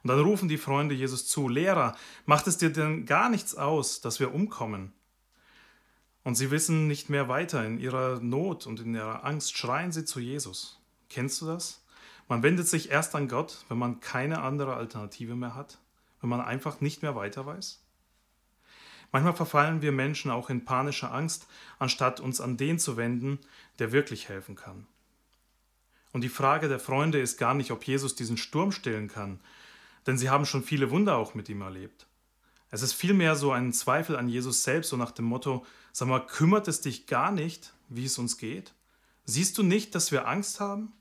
Und 0.02 0.10
dann 0.10 0.20
rufen 0.20 0.50
die 0.50 0.58
Freunde 0.58 0.96
Jesus 0.96 1.28
zu, 1.28 1.48
Lehrer, 1.48 1.96
macht 2.26 2.48
es 2.48 2.58
dir 2.58 2.72
denn 2.72 3.06
gar 3.06 3.30
nichts 3.30 3.56
aus, 3.56 4.02
dass 4.02 4.20
wir 4.20 4.34
umkommen? 4.34 4.92
Und 6.24 6.36
sie 6.36 6.52
wissen 6.52 6.88
nicht 6.88 7.10
mehr 7.10 7.30
weiter. 7.30 7.66
In 7.66 7.80
ihrer 7.80 8.20
Not 8.20 8.66
und 8.66 8.80
in 8.80 8.96
ihrer 8.96 9.24
Angst 9.24 9.58
schreien 9.58 9.92
sie 9.92 10.06
zu 10.06 10.20
Jesus. 10.20 10.82
Kennst 11.10 11.42
du 11.42 11.46
das? 11.46 11.84
Man 12.28 12.44
wendet 12.44 12.68
sich 12.68 12.90
erst 12.90 13.14
an 13.16 13.28
Gott, 13.28 13.66
wenn 13.70 13.78
man 13.78 14.00
keine 14.00 14.42
andere 14.42 14.76
Alternative 14.76 15.36
mehr 15.36 15.54
hat, 15.54 15.78
wenn 16.22 16.30
man 16.30 16.42
einfach 16.42 16.82
nicht 16.82 17.02
mehr 17.02 17.16
weiter 17.16 17.46
weiß. 17.46 17.83
Manchmal 19.14 19.36
verfallen 19.36 19.84
wir 19.84 19.92
Menschen 19.92 20.32
auch 20.32 20.50
in 20.50 20.66
panische 20.66 21.12
Angst, 21.12 21.46
anstatt 21.78 22.20
uns 22.20 22.42
an 22.42 22.58
den 22.58 22.80
zu 22.80 22.98
wenden, 22.98 23.38
der 23.78 23.92
wirklich 23.92 24.28
helfen 24.28 24.56
kann. 24.56 24.88
Und 26.14 26.22
die 26.22 26.30
Frage 26.30 26.68
der 26.68 26.80
Freunde 26.80 27.22
ist 27.22 27.38
gar 27.38 27.54
nicht, 27.54 27.70
ob 27.70 27.86
Jesus 27.86 28.16
diesen 28.16 28.38
Sturm 28.38 28.72
stillen 28.72 29.08
kann, 29.08 29.40
denn 30.08 30.18
sie 30.18 30.32
haben 30.32 30.48
schon 30.48 30.64
viele 30.64 30.90
Wunder 30.90 31.16
auch 31.16 31.36
mit 31.36 31.48
ihm 31.48 31.62
erlebt. 31.62 32.08
Es 32.72 32.82
ist 32.82 32.94
vielmehr 32.94 33.36
so 33.36 33.52
ein 33.52 33.72
Zweifel 33.72 34.16
an 34.16 34.30
Jesus 34.30 34.64
selbst, 34.64 34.90
so 34.90 34.98
nach 34.98 35.12
dem 35.12 35.26
Motto, 35.26 35.64
sag 35.92 36.08
mal, 36.08 36.26
kümmert 36.26 36.68
es 36.68 36.82
dich 36.82 37.06
gar 37.06 37.32
nicht, 37.32 37.72
wie 37.90 38.06
es 38.06 38.18
uns 38.18 38.40
geht? 38.40 38.74
Siehst 39.26 39.60
du 39.60 39.64
nicht, 39.64 39.94
dass 39.94 40.12
wir 40.12 40.28
Angst 40.28 40.60
haben? 40.60 40.92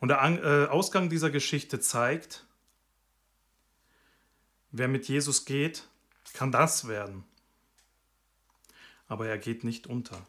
Und 0.00 0.08
der 0.08 0.18
äh, 0.22 0.66
Ausgang 0.66 1.08
dieser 1.08 1.30
Geschichte 1.30 1.78
zeigt, 1.78 2.44
wer 4.72 4.88
mit 4.88 5.06
Jesus 5.06 5.44
geht, 5.44 5.86
kann 6.32 6.52
das 6.52 6.88
werden. 6.88 7.24
Aber 9.08 9.26
er 9.26 9.38
geht 9.38 9.64
nicht 9.64 9.86
unter. 9.86 10.26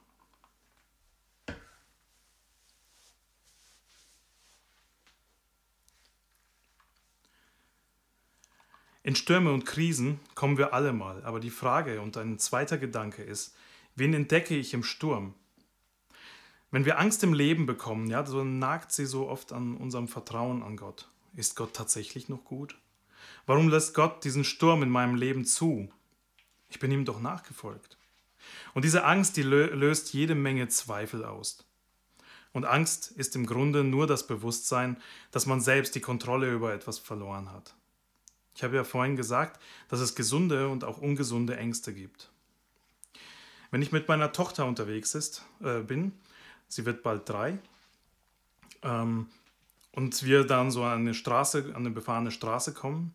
In 9.03 9.15
Stürme 9.15 9.51
und 9.51 9.65
Krisen 9.65 10.19
kommen 10.35 10.57
wir 10.57 10.73
alle 10.73 10.93
mal, 10.93 11.23
aber 11.25 11.39
die 11.39 11.49
Frage 11.49 12.01
und 12.01 12.17
ein 12.17 12.37
zweiter 12.37 12.77
Gedanke 12.77 13.23
ist, 13.23 13.55
wen 13.95 14.13
entdecke 14.13 14.55
ich 14.55 14.75
im 14.75 14.83
Sturm? 14.83 15.33
Wenn 16.69 16.85
wir 16.85 16.99
Angst 16.99 17.23
im 17.23 17.33
Leben 17.33 17.65
bekommen, 17.65 18.07
ja, 18.07 18.25
so 18.25 18.43
nagt 18.43 18.91
sie 18.91 19.05
so 19.05 19.27
oft 19.27 19.53
an 19.53 19.75
unserem 19.75 20.07
Vertrauen 20.07 20.61
an 20.63 20.77
Gott. 20.77 21.09
Ist 21.35 21.55
Gott 21.55 21.73
tatsächlich 21.73 22.29
noch 22.29 22.45
gut? 22.45 22.77
Warum 23.45 23.69
lässt 23.69 23.93
Gott 23.93 24.23
diesen 24.23 24.43
Sturm 24.43 24.83
in 24.83 24.89
meinem 24.89 25.15
Leben 25.15 25.45
zu? 25.45 25.91
Ich 26.69 26.79
bin 26.79 26.91
ihm 26.91 27.05
doch 27.05 27.19
nachgefolgt. 27.19 27.97
Und 28.73 28.85
diese 28.85 29.03
Angst, 29.03 29.37
die 29.37 29.43
löst 29.43 30.13
jede 30.13 30.35
Menge 30.35 30.67
Zweifel 30.67 31.25
aus. 31.25 31.65
Und 32.53 32.65
Angst 32.65 33.11
ist 33.11 33.35
im 33.35 33.45
Grunde 33.45 33.83
nur 33.83 34.07
das 34.07 34.27
Bewusstsein, 34.27 34.97
dass 35.31 35.45
man 35.45 35.61
selbst 35.61 35.95
die 35.95 36.01
Kontrolle 36.01 36.51
über 36.51 36.73
etwas 36.73 36.99
verloren 36.99 37.51
hat. 37.51 37.73
Ich 38.55 38.63
habe 38.63 38.75
ja 38.75 38.83
vorhin 38.83 39.15
gesagt, 39.15 39.61
dass 39.87 40.01
es 40.01 40.15
gesunde 40.15 40.67
und 40.67 40.83
auch 40.83 40.97
ungesunde 40.97 41.55
Ängste 41.55 41.93
gibt. 41.93 42.29
Wenn 43.71 43.81
ich 43.81 43.93
mit 43.93 44.09
meiner 44.09 44.33
Tochter 44.33 44.65
unterwegs 44.65 45.15
ist, 45.15 45.45
äh, 45.61 45.79
bin, 45.79 46.11
sie 46.67 46.85
wird 46.85 47.03
bald 47.03 47.27
drei, 47.27 47.57
ähm, 48.83 49.27
und 49.93 50.23
wir 50.23 50.45
dann 50.45 50.71
so 50.71 50.83
an 50.83 51.01
eine 51.01 51.13
Straße, 51.13 51.65
an 51.69 51.75
eine 51.75 51.91
befahrene 51.91 52.31
Straße 52.31 52.73
kommen, 52.73 53.13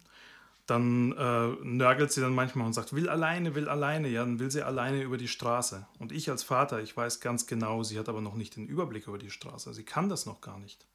dann 0.67 1.13
äh, 1.13 1.49
nörgelt 1.65 2.11
sie 2.11 2.21
dann 2.21 2.35
manchmal 2.35 2.67
und 2.67 2.73
sagt, 2.73 2.93
will 2.93 3.09
alleine, 3.09 3.55
will 3.55 3.69
alleine, 3.69 4.09
ja, 4.09 4.25
dann 4.25 4.41
will 4.41 4.51
sie 4.51 4.65
alleine 4.65 5.03
über 5.03 5.17
die 5.17 5.29
Straße. 5.29 5.87
Und 6.01 6.11
ich 6.11 6.29
als 6.29 6.43
Vater, 6.43 6.81
ich 6.83 6.97
weiß 6.97 7.21
ganz 7.21 7.47
genau, 7.47 7.85
sie 7.85 7.99
hat 7.99 8.09
aber 8.09 8.21
noch 8.21 8.35
nicht 8.35 8.57
den 8.57 8.67
Überblick 8.67 9.07
über 9.07 9.19
die 9.19 9.31
Straße. 9.31 9.73
Sie 9.75 9.85
kann 9.85 10.09
das 10.09 10.27
noch 10.27 10.41
gar 10.41 10.59
nicht. 10.59 10.87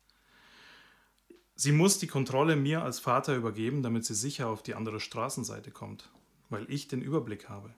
Sie 1.55 1.71
muss 1.71 1.99
die 1.99 2.07
Kontrolle 2.07 2.55
mir 2.55 2.83
als 2.83 2.99
Vater 2.99 3.35
übergeben, 3.35 3.81
damit 3.81 4.05
sie 4.05 4.15
sicher 4.15 4.47
auf 4.47 4.61
die 4.61 4.75
andere 4.75 4.99
Straßenseite 4.99 5.71
kommt, 5.71 6.09
weil 6.49 6.65
ich 6.69 6.87
den 6.87 7.01
Überblick 7.01 7.47
habe. 7.47 7.73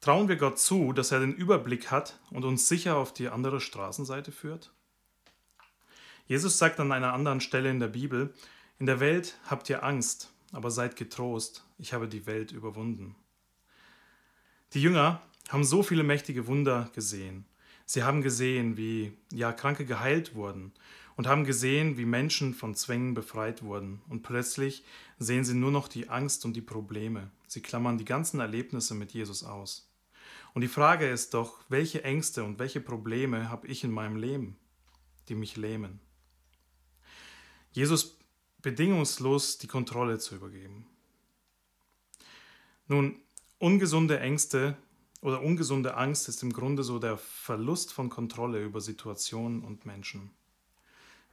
Trauen 0.00 0.28
wir 0.28 0.36
Gott 0.36 0.58
zu, 0.58 0.92
dass 0.92 1.12
er 1.12 1.20
den 1.20 1.34
Überblick 1.34 1.90
hat 1.90 2.20
und 2.30 2.44
uns 2.44 2.68
sicher 2.68 2.96
auf 2.96 3.14
die 3.14 3.28
andere 3.28 3.60
Straßenseite 3.60 4.32
führt? 4.32 4.72
Jesus 6.26 6.58
sagt 6.58 6.78
an 6.78 6.92
einer 6.92 7.12
anderen 7.12 7.40
Stelle 7.40 7.70
in 7.70 7.80
der 7.80 7.88
Bibel, 7.88 8.32
in 8.78 8.86
der 8.86 9.00
Welt 9.00 9.38
habt 9.48 9.68
ihr 9.70 9.84
Angst, 9.84 10.32
aber 10.52 10.70
seid 10.70 10.96
getrost, 10.96 11.64
ich 11.78 11.92
habe 11.92 12.06
die 12.06 12.26
Welt 12.26 12.52
überwunden. 12.52 13.16
Die 14.74 14.82
Jünger 14.82 15.20
haben 15.48 15.64
so 15.64 15.82
viele 15.82 16.04
mächtige 16.04 16.46
Wunder 16.46 16.90
gesehen. 16.94 17.46
Sie 17.84 18.04
haben 18.04 18.22
gesehen, 18.22 18.76
wie 18.76 19.12
ja 19.32 19.52
Kranke 19.52 19.84
geheilt 19.84 20.34
wurden 20.34 20.72
und 21.16 21.26
haben 21.26 21.44
gesehen, 21.44 21.98
wie 21.98 22.04
Menschen 22.04 22.54
von 22.54 22.74
Zwängen 22.74 23.14
befreit 23.14 23.62
wurden. 23.62 24.00
Und 24.08 24.22
plötzlich 24.22 24.84
sehen 25.18 25.44
sie 25.44 25.54
nur 25.54 25.70
noch 25.70 25.88
die 25.88 26.08
Angst 26.08 26.44
und 26.44 26.54
die 26.54 26.62
Probleme. 26.62 27.30
Sie 27.46 27.60
klammern 27.60 27.98
die 27.98 28.04
ganzen 28.04 28.40
Erlebnisse 28.40 28.94
mit 28.94 29.12
Jesus 29.12 29.44
aus. 29.44 29.90
Und 30.54 30.62
die 30.62 30.68
Frage 30.68 31.08
ist 31.08 31.34
doch, 31.34 31.60
welche 31.68 32.04
Ängste 32.04 32.44
und 32.44 32.58
welche 32.58 32.80
Probleme 32.80 33.50
habe 33.50 33.66
ich 33.66 33.84
in 33.84 33.90
meinem 33.90 34.16
Leben, 34.16 34.56
die 35.28 35.34
mich 35.34 35.56
lähmen? 35.56 36.00
Jesus 37.72 38.18
bedingungslos 38.62 39.58
die 39.58 39.66
Kontrolle 39.66 40.18
zu 40.18 40.36
übergeben. 40.36 40.86
Nun, 42.86 43.20
ungesunde 43.58 44.20
Ängste 44.20 44.76
oder 45.20 45.42
ungesunde 45.42 45.94
Angst 45.96 46.28
ist 46.28 46.42
im 46.42 46.52
Grunde 46.52 46.82
so 46.82 46.98
der 46.98 47.16
Verlust 47.16 47.92
von 47.92 48.08
Kontrolle 48.08 48.62
über 48.62 48.80
Situationen 48.80 49.62
und 49.62 49.86
Menschen. 49.86 50.30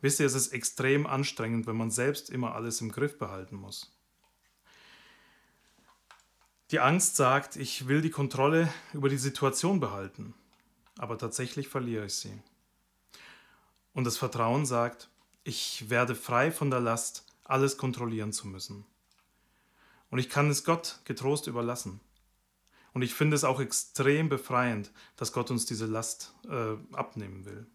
Wisst 0.01 0.19
ihr, 0.19 0.25
es 0.25 0.35
ist 0.35 0.53
extrem 0.53 1.05
anstrengend, 1.05 1.67
wenn 1.67 1.75
man 1.75 1.91
selbst 1.91 2.29
immer 2.29 2.55
alles 2.55 2.81
im 2.81 2.91
Griff 2.91 3.17
behalten 3.17 3.55
muss. 3.55 3.91
Die 6.71 6.79
Angst 6.79 7.15
sagt, 7.15 7.55
ich 7.55 7.87
will 7.87 8.01
die 8.01 8.11
Kontrolle 8.11 8.71
über 8.93 9.09
die 9.09 9.17
Situation 9.17 9.79
behalten, 9.79 10.35
aber 10.97 11.17
tatsächlich 11.17 11.67
verliere 11.67 12.05
ich 12.05 12.13
sie. 12.13 12.39
Und 13.93 14.03
das 14.03 14.17
Vertrauen 14.17 14.67
sagt, 14.67 15.09
ich 15.43 15.89
werde 15.89 16.15
frei 16.15 16.51
von 16.51 16.69
der 16.69 16.79
Last, 16.79 17.25
alles 17.43 17.77
kontrollieren 17.77 18.31
zu 18.33 18.47
müssen. 18.47 18.85
Und 20.09 20.19
ich 20.19 20.29
kann 20.29 20.49
es 20.49 20.63
Gott 20.63 20.99
getrost 21.05 21.47
überlassen. 21.47 21.99
Und 22.93 23.01
ich 23.01 23.13
finde 23.13 23.35
es 23.35 23.43
auch 23.43 23.59
extrem 23.59 24.29
befreiend, 24.29 24.91
dass 25.15 25.33
Gott 25.33 25.51
uns 25.51 25.65
diese 25.65 25.85
Last 25.85 26.33
äh, 26.49 26.75
abnehmen 26.95 27.45
will. 27.45 27.67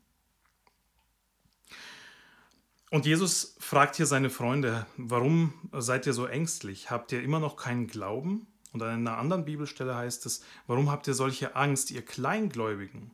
Und 2.91 3.07
Jesus 3.07 3.57
fragt 3.59 3.97
hier 3.97 4.07
seine 4.07 4.31
Freunde, 4.31 4.87
warum 4.97 5.53
seid 5.73 6.07
ihr 6.07 6.13
so 6.13 6.27
ängstlich? 6.27 6.91
Habt 6.91 7.11
ihr 7.13 7.23
immer 7.23 7.41
noch 7.41 7.57
keinen 7.57 7.89
Glauben? 7.89 8.47
Und 8.73 8.83
an 8.83 8.91
einer 8.91 9.19
anderen 9.19 9.45
Bibelstelle 9.45 9.97
heißt 9.97 10.27
es, 10.27 10.45
warum 10.67 10.91
habt 10.91 11.07
ihr 11.07 11.15
solche 11.15 11.57
Angst, 11.57 11.91
ihr 11.91 12.05
Kleingläubigen? 12.05 13.13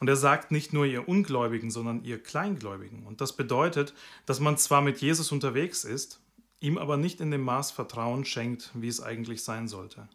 Und 0.00 0.08
er 0.08 0.16
sagt 0.16 0.50
nicht 0.50 0.72
nur 0.72 0.86
ihr 0.86 1.08
Ungläubigen, 1.08 1.70
sondern 1.70 2.04
ihr 2.04 2.22
Kleingläubigen. 2.22 3.06
Und 3.06 3.20
das 3.20 3.36
bedeutet, 3.36 3.94
dass 4.26 4.40
man 4.40 4.56
zwar 4.56 4.80
mit 4.80 4.98
Jesus 4.98 5.30
unterwegs 5.30 5.84
ist, 5.84 6.20
ihm 6.58 6.78
aber 6.78 6.96
nicht 6.96 7.20
in 7.20 7.30
dem 7.30 7.42
Maß 7.42 7.70
Vertrauen 7.70 8.24
schenkt, 8.24 8.70
wie 8.74 8.88
es 8.88 9.02
eigentlich 9.02 9.44
sein 9.44 9.68
sollte. 9.68 10.08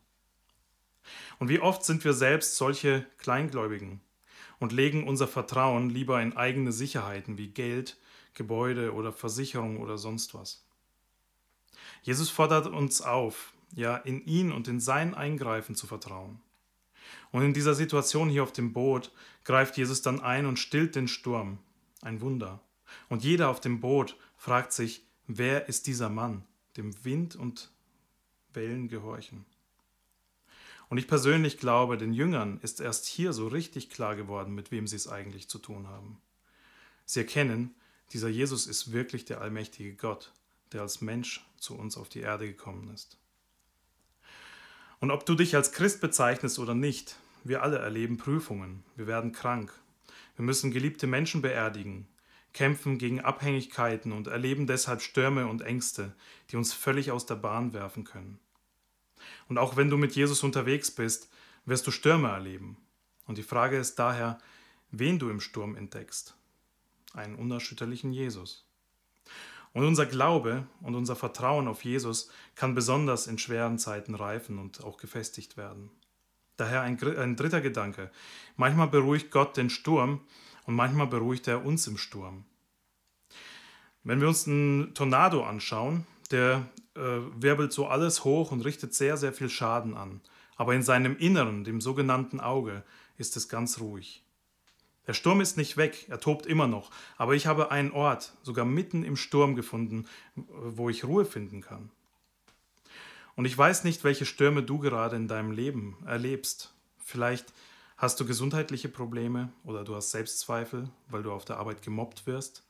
Und 1.37 1.49
wie 1.49 1.59
oft 1.59 1.85
sind 1.85 2.03
wir 2.03 2.13
selbst 2.13 2.57
solche 2.57 3.05
Kleingläubigen 3.19 4.01
und 4.59 4.71
legen 4.71 5.07
unser 5.07 5.27
Vertrauen 5.27 5.91
lieber 5.91 6.19
in 6.19 6.35
eigene 6.35 6.71
Sicherheiten 6.71 7.37
wie 7.37 7.49
Geld, 7.49 7.97
Gebäude 8.33 8.93
oder 8.93 9.13
Versicherung 9.13 9.79
oder 9.79 9.99
sonst 9.99 10.33
was. 10.33 10.63
Jesus 12.01 12.29
fordert 12.31 12.65
uns 12.65 13.01
auf, 13.01 13.53
ja, 13.75 13.97
in 13.97 14.25
ihn 14.25 14.51
und 14.51 14.67
in 14.67 14.79
sein 14.79 15.13
Eingreifen 15.13 15.75
zu 15.75 15.85
vertrauen. 15.85 16.39
Und 17.31 17.43
in 17.43 17.53
dieser 17.53 17.75
Situation 17.75 18.29
hier 18.29 18.43
auf 18.43 18.51
dem 18.51 18.73
Boot 18.73 19.11
greift 19.43 19.77
Jesus 19.77 20.01
dann 20.01 20.21
ein 20.21 20.45
und 20.45 20.59
stillt 20.59 20.95
den 20.95 21.07
Sturm. 21.07 21.59
Ein 22.01 22.21
Wunder. 22.21 22.61
Und 23.09 23.23
jeder 23.23 23.49
auf 23.49 23.59
dem 23.59 23.79
Boot 23.79 24.17
fragt 24.37 24.73
sich, 24.73 25.05
wer 25.27 25.67
ist 25.67 25.87
dieser 25.87 26.09
Mann, 26.09 26.43
dem 26.77 27.03
Wind 27.03 27.35
und 27.35 27.71
Wellen 28.53 28.87
gehorchen. 28.87 29.45
Und 30.87 30.97
ich 30.97 31.07
persönlich 31.07 31.57
glaube, 31.57 31.97
den 31.97 32.13
Jüngern 32.13 32.59
ist 32.61 32.79
erst 32.79 33.05
hier 33.05 33.33
so 33.33 33.47
richtig 33.47 33.89
klar 33.89 34.15
geworden, 34.15 34.53
mit 34.53 34.71
wem 34.71 34.87
sie 34.87 34.95
es 34.95 35.07
eigentlich 35.07 35.49
zu 35.49 35.57
tun 35.57 35.87
haben. 35.87 36.21
Sie 37.05 37.19
erkennen, 37.19 37.73
dieser 38.13 38.29
Jesus 38.29 38.67
ist 38.67 38.91
wirklich 38.91 39.25
der 39.25 39.41
allmächtige 39.41 39.95
Gott, 39.95 40.31
der 40.71 40.81
als 40.81 41.01
Mensch 41.01 41.45
zu 41.57 41.75
uns 41.75 41.97
auf 41.97 42.09
die 42.09 42.19
Erde 42.19 42.47
gekommen 42.47 42.93
ist. 42.93 43.17
Und 44.99 45.11
ob 45.11 45.25
du 45.25 45.35
dich 45.35 45.55
als 45.55 45.71
Christ 45.71 46.01
bezeichnest 46.01 46.59
oder 46.59 46.73
nicht, 46.73 47.17
wir 47.43 47.61
alle 47.61 47.77
erleben 47.77 48.17
Prüfungen, 48.17 48.83
wir 48.95 49.07
werden 49.07 49.31
krank, 49.31 49.71
wir 50.35 50.45
müssen 50.45 50.71
geliebte 50.71 51.07
Menschen 51.07 51.41
beerdigen, 51.41 52.07
kämpfen 52.53 52.97
gegen 52.97 53.21
Abhängigkeiten 53.21 54.11
und 54.11 54.27
erleben 54.27 54.67
deshalb 54.67 55.01
Stürme 55.01 55.47
und 55.47 55.61
Ängste, 55.61 56.13
die 56.49 56.55
uns 56.55 56.73
völlig 56.73 57.11
aus 57.11 57.25
der 57.25 57.35
Bahn 57.35 57.73
werfen 57.73 58.03
können. 58.03 58.39
Und 59.47 59.57
auch 59.57 59.75
wenn 59.75 59.89
du 59.89 59.97
mit 59.97 60.15
Jesus 60.15 60.43
unterwegs 60.43 60.91
bist, 60.91 61.29
wirst 61.65 61.85
du 61.87 61.91
Stürme 61.91 62.29
erleben. 62.29 62.77
Und 63.25 63.37
die 63.37 63.43
Frage 63.43 63.77
ist 63.77 63.95
daher, 63.95 64.39
wen 64.91 65.19
du 65.19 65.29
im 65.29 65.41
Sturm 65.41 65.75
entdeckst. 65.75 66.35
Einen 67.13 67.35
unerschütterlichen 67.35 68.13
Jesus. 68.13 68.65
Und 69.75 69.83
unser 69.83 70.05
Glaube 70.05 70.65
und 70.79 70.95
unser 70.95 71.17
Vertrauen 71.17 71.67
auf 71.67 71.83
Jesus 71.83 72.29
kann 72.55 72.75
besonders 72.75 73.27
in 73.27 73.37
schweren 73.37 73.77
Zeiten 73.77 74.15
reifen 74.15 74.57
und 74.57 74.81
auch 74.85 74.95
gefestigt 74.95 75.57
werden. 75.57 75.91
Daher 76.55 76.79
ein, 76.79 76.97
ein, 77.17 77.35
dritter 77.35 77.59
Gedanke. 77.59 78.09
Manchmal 78.55 78.87
beruhigt 78.87 79.31
Gott 79.31 79.57
den 79.57 79.69
Sturm 79.69 80.21
und 80.63 80.75
manchmal 80.75 81.07
beruhigt 81.07 81.49
er 81.49 81.65
uns 81.65 81.87
im 81.87 81.97
Sturm. 81.97 82.45
Wenn 84.05 84.21
wir 84.21 84.29
uns 84.29 84.47
einen 84.47 84.93
Tornado 84.93 85.43
anschauen, 85.43 86.07
der 86.31 86.69
äh, 86.95 87.01
wirbelt 87.35 87.73
so 87.73 87.87
alles 87.87 88.23
hoch 88.23 88.53
und 88.53 88.61
richtet 88.61 88.93
sehr, 88.93 89.17
sehr 89.17 89.33
viel 89.33 89.49
Schaden 89.49 89.93
an. 89.93 90.21
Aber 90.55 90.73
in 90.73 90.83
seinem 90.83 91.17
Inneren, 91.17 91.65
dem 91.65 91.81
sogenannten 91.81 92.39
Auge, 92.39 92.85
ist 93.17 93.35
es 93.35 93.49
ganz 93.49 93.81
ruhig. 93.81 94.24
Der 95.07 95.13
Sturm 95.13 95.41
ist 95.41 95.57
nicht 95.57 95.77
weg, 95.77 96.05
er 96.09 96.19
tobt 96.19 96.45
immer 96.45 96.67
noch, 96.67 96.91
aber 97.17 97.35
ich 97.35 97.45
habe 97.45 97.71
einen 97.71 97.91
Ort, 97.91 98.33
sogar 98.41 98.65
mitten 98.65 99.03
im 99.03 99.15
Sturm 99.15 99.55
gefunden, 99.55 100.07
wo 100.35 100.89
ich 100.89 101.03
Ruhe 101.03 101.25
finden 101.25 101.61
kann. 101.61 101.91
Und 103.35 103.45
ich 103.45 103.57
weiß 103.57 103.83
nicht, 103.83 104.03
welche 104.03 104.25
Stürme 104.25 104.63
du 104.63 104.79
gerade 104.79 105.15
in 105.15 105.27
deinem 105.27 105.51
Leben 105.51 105.97
erlebst. 106.05 106.73
Vielleicht 106.97 107.53
hast 107.97 108.19
du 108.19 108.25
gesundheitliche 108.25 108.89
Probleme 108.89 109.51
oder 109.63 109.83
du 109.83 109.95
hast 109.95 110.11
Selbstzweifel, 110.11 110.89
weil 111.09 111.23
du 111.23 111.31
auf 111.31 111.45
der 111.45 111.57
Arbeit 111.57 111.81
gemobbt 111.81 112.25
wirst. 112.25 112.63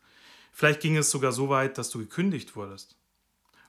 Vielleicht 0.51 0.81
ging 0.81 0.97
es 0.97 1.11
sogar 1.11 1.31
so 1.31 1.49
weit, 1.49 1.77
dass 1.77 1.89
du 1.89 1.99
gekündigt 1.99 2.55
wurdest. 2.55 2.97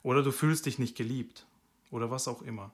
Oder 0.02 0.22
du 0.22 0.32
fühlst 0.32 0.66
dich 0.66 0.78
nicht 0.78 0.96
geliebt 0.96 1.46
oder 1.90 2.10
was 2.10 2.28
auch 2.28 2.42
immer. 2.42 2.72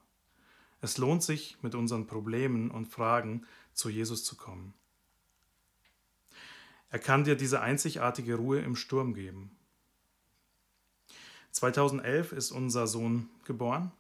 Es 0.81 0.99
lohnt 0.99 1.23
sich, 1.23 1.57
mit 1.63 1.75
unseren 1.75 2.07
Problemen 2.07 2.71
und 2.71 2.87
Fragen 2.87 3.47
zu 3.73 3.89
Jesus 3.89 4.25
zu 4.25 4.37
kommen. 4.37 4.75
Er 6.93 6.99
kann 6.99 7.25
dir 7.25 7.37
diese 7.37 7.63
einzigartige 7.63 8.35
Ruhe 8.35 8.61
im 8.61 8.77
Sturm 8.77 9.15
geben. 9.15 9.51
2011 11.53 12.33
ist 12.33 12.51
unser 12.51 12.87
Sohn 12.87 13.31
geboren 13.45 13.93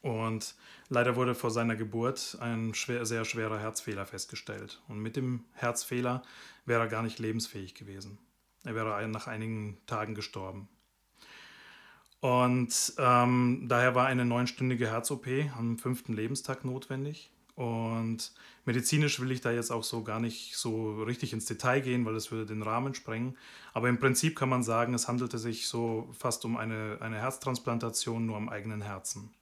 und 0.00 0.54
leider 0.88 1.16
wurde 1.16 1.34
vor 1.34 1.50
seiner 1.50 1.74
Geburt 1.74 2.38
ein 2.40 2.74
schwer, 2.74 3.04
sehr 3.06 3.24
schwerer 3.24 3.58
Herzfehler 3.58 4.06
festgestellt. 4.06 4.80
Und 4.86 5.00
mit 5.00 5.16
dem 5.16 5.44
Herzfehler 5.52 6.22
wäre 6.64 6.82
er 6.82 6.88
gar 6.88 7.02
nicht 7.02 7.18
lebensfähig 7.18 7.74
gewesen. 7.74 8.18
Er 8.64 8.76
wäre 8.76 9.08
nach 9.08 9.26
einigen 9.26 9.76
Tagen 9.86 10.14
gestorben. 10.14 10.68
Und 12.20 12.92
ähm, 12.98 13.66
daher 13.68 13.96
war 13.96 14.06
eine 14.06 14.24
neunstündige 14.24 14.88
Herz-OP 14.88 15.26
am 15.56 15.76
fünften 15.76 16.12
Lebenstag 16.12 16.64
notwendig. 16.64 17.32
Und 17.60 18.32
medizinisch 18.64 19.20
will 19.20 19.30
ich 19.32 19.42
da 19.42 19.50
jetzt 19.50 19.70
auch 19.70 19.84
so 19.84 20.02
gar 20.02 20.18
nicht 20.18 20.56
so 20.56 21.02
richtig 21.02 21.34
ins 21.34 21.44
Detail 21.44 21.80
gehen, 21.80 22.06
weil 22.06 22.14
das 22.14 22.32
würde 22.32 22.46
den 22.46 22.62
Rahmen 22.62 22.94
sprengen. 22.94 23.36
Aber 23.74 23.90
im 23.90 23.98
Prinzip 23.98 24.34
kann 24.34 24.48
man 24.48 24.62
sagen, 24.62 24.94
es 24.94 25.08
handelte 25.08 25.36
sich 25.36 25.68
so 25.68 26.08
fast 26.18 26.46
um 26.46 26.56
eine, 26.56 26.96
eine 27.02 27.18
Herztransplantation 27.18 28.24
nur 28.24 28.38
am 28.38 28.48
eigenen 28.48 28.80
Herzen. 28.80 29.34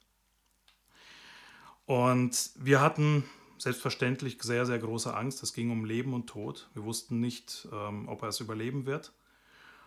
Und 1.86 2.50
wir 2.56 2.80
hatten 2.80 3.22
selbstverständlich 3.56 4.42
sehr, 4.42 4.66
sehr 4.66 4.80
große 4.80 5.14
Angst. 5.14 5.44
Es 5.44 5.52
ging 5.52 5.70
um 5.70 5.84
Leben 5.84 6.12
und 6.12 6.26
Tod. 6.26 6.68
Wir 6.74 6.82
wussten 6.82 7.20
nicht, 7.20 7.68
ähm, 7.72 8.08
ob 8.08 8.22
er 8.22 8.30
es 8.30 8.40
überleben 8.40 8.84
wird. 8.84 9.12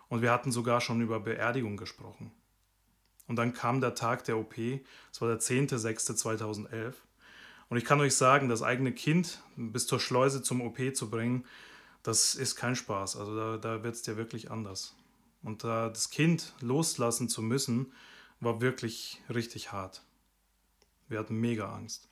Und 0.08 0.22
wir 0.22 0.32
hatten 0.32 0.54
sogar 0.54 0.80
schon 0.80 1.02
über 1.02 1.20
Beerdigung 1.20 1.76
gesprochen. 1.76 2.32
Und 3.28 3.36
dann 3.36 3.52
kam 3.52 3.82
der 3.82 3.94
Tag 3.94 4.24
der 4.24 4.38
OP, 4.38 4.58
es 4.58 5.20
war 5.20 5.28
der 5.28 5.42
10.06.2011. 5.42 6.94
Und 7.72 7.78
ich 7.78 7.86
kann 7.86 8.02
euch 8.02 8.18
sagen, 8.18 8.50
das 8.50 8.64
eigene 8.64 8.92
Kind 8.92 9.42
bis 9.56 9.88
zur 9.88 10.02
Schleuse 10.02 10.44
zum 10.44 10.60
OP 10.60 10.94
zu 10.94 11.10
bringen, 11.10 11.46
das 12.04 12.36
ist 12.36 12.58
kein 12.58 12.76
Spaß. 12.76 13.16
Also 13.16 13.34
da, 13.34 13.58
da 13.58 13.82
wird 13.82 13.96
es 13.96 14.02
dir 14.02 14.18
wirklich 14.18 14.52
anders. 14.52 14.94
Und 15.42 15.64
da 15.64 15.88
das 15.88 16.10
Kind 16.10 16.54
loslassen 16.60 17.30
zu 17.30 17.42
müssen, 17.42 17.94
war 18.42 18.60
wirklich 18.60 19.22
richtig 19.34 19.72
hart. 19.72 20.04
Wir 21.08 21.18
hatten 21.18 21.38
mega 21.38 21.74
Angst. 21.74 22.10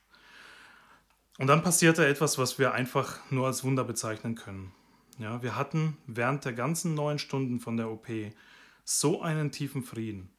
Und 1.38 1.48
dann 1.48 1.62
passierte 1.62 2.08
etwas, 2.08 2.38
was 2.38 2.58
wir 2.58 2.72
einfach 2.72 3.20
nur 3.30 3.46
als 3.46 3.66
Wunder 3.66 3.84
bezeichnen 3.84 4.36
können. 4.36 4.72
Ja, 5.18 5.44
wir 5.44 5.58
hatten 5.58 5.98
während 6.08 6.46
der 6.46 6.54
ganzen 6.54 6.94
neun 6.94 7.20
Stunden 7.20 7.60
von 7.60 7.76
der 7.76 7.90
OP 7.90 8.08
so 8.86 9.22
einen 9.22 9.52
tiefen 9.52 9.84
Frieden. 9.84 10.32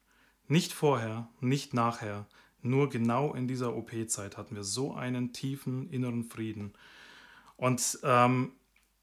Nicht 0.47 0.73
vorher, 0.73 1.29
nicht 1.41 1.75
nachher, 1.75 2.25
nur 2.63 2.89
genau 2.89 3.33
in 3.33 3.47
dieser 3.47 3.75
OP-Zeit 3.75 4.37
hatten 4.37 4.55
wir 4.55 4.63
so 4.63 4.93
einen 4.93 5.33
tiefen 5.33 5.89
inneren 5.89 6.23
Frieden. 6.23 6.73
Und 7.57 7.99
ähm, 8.03 8.53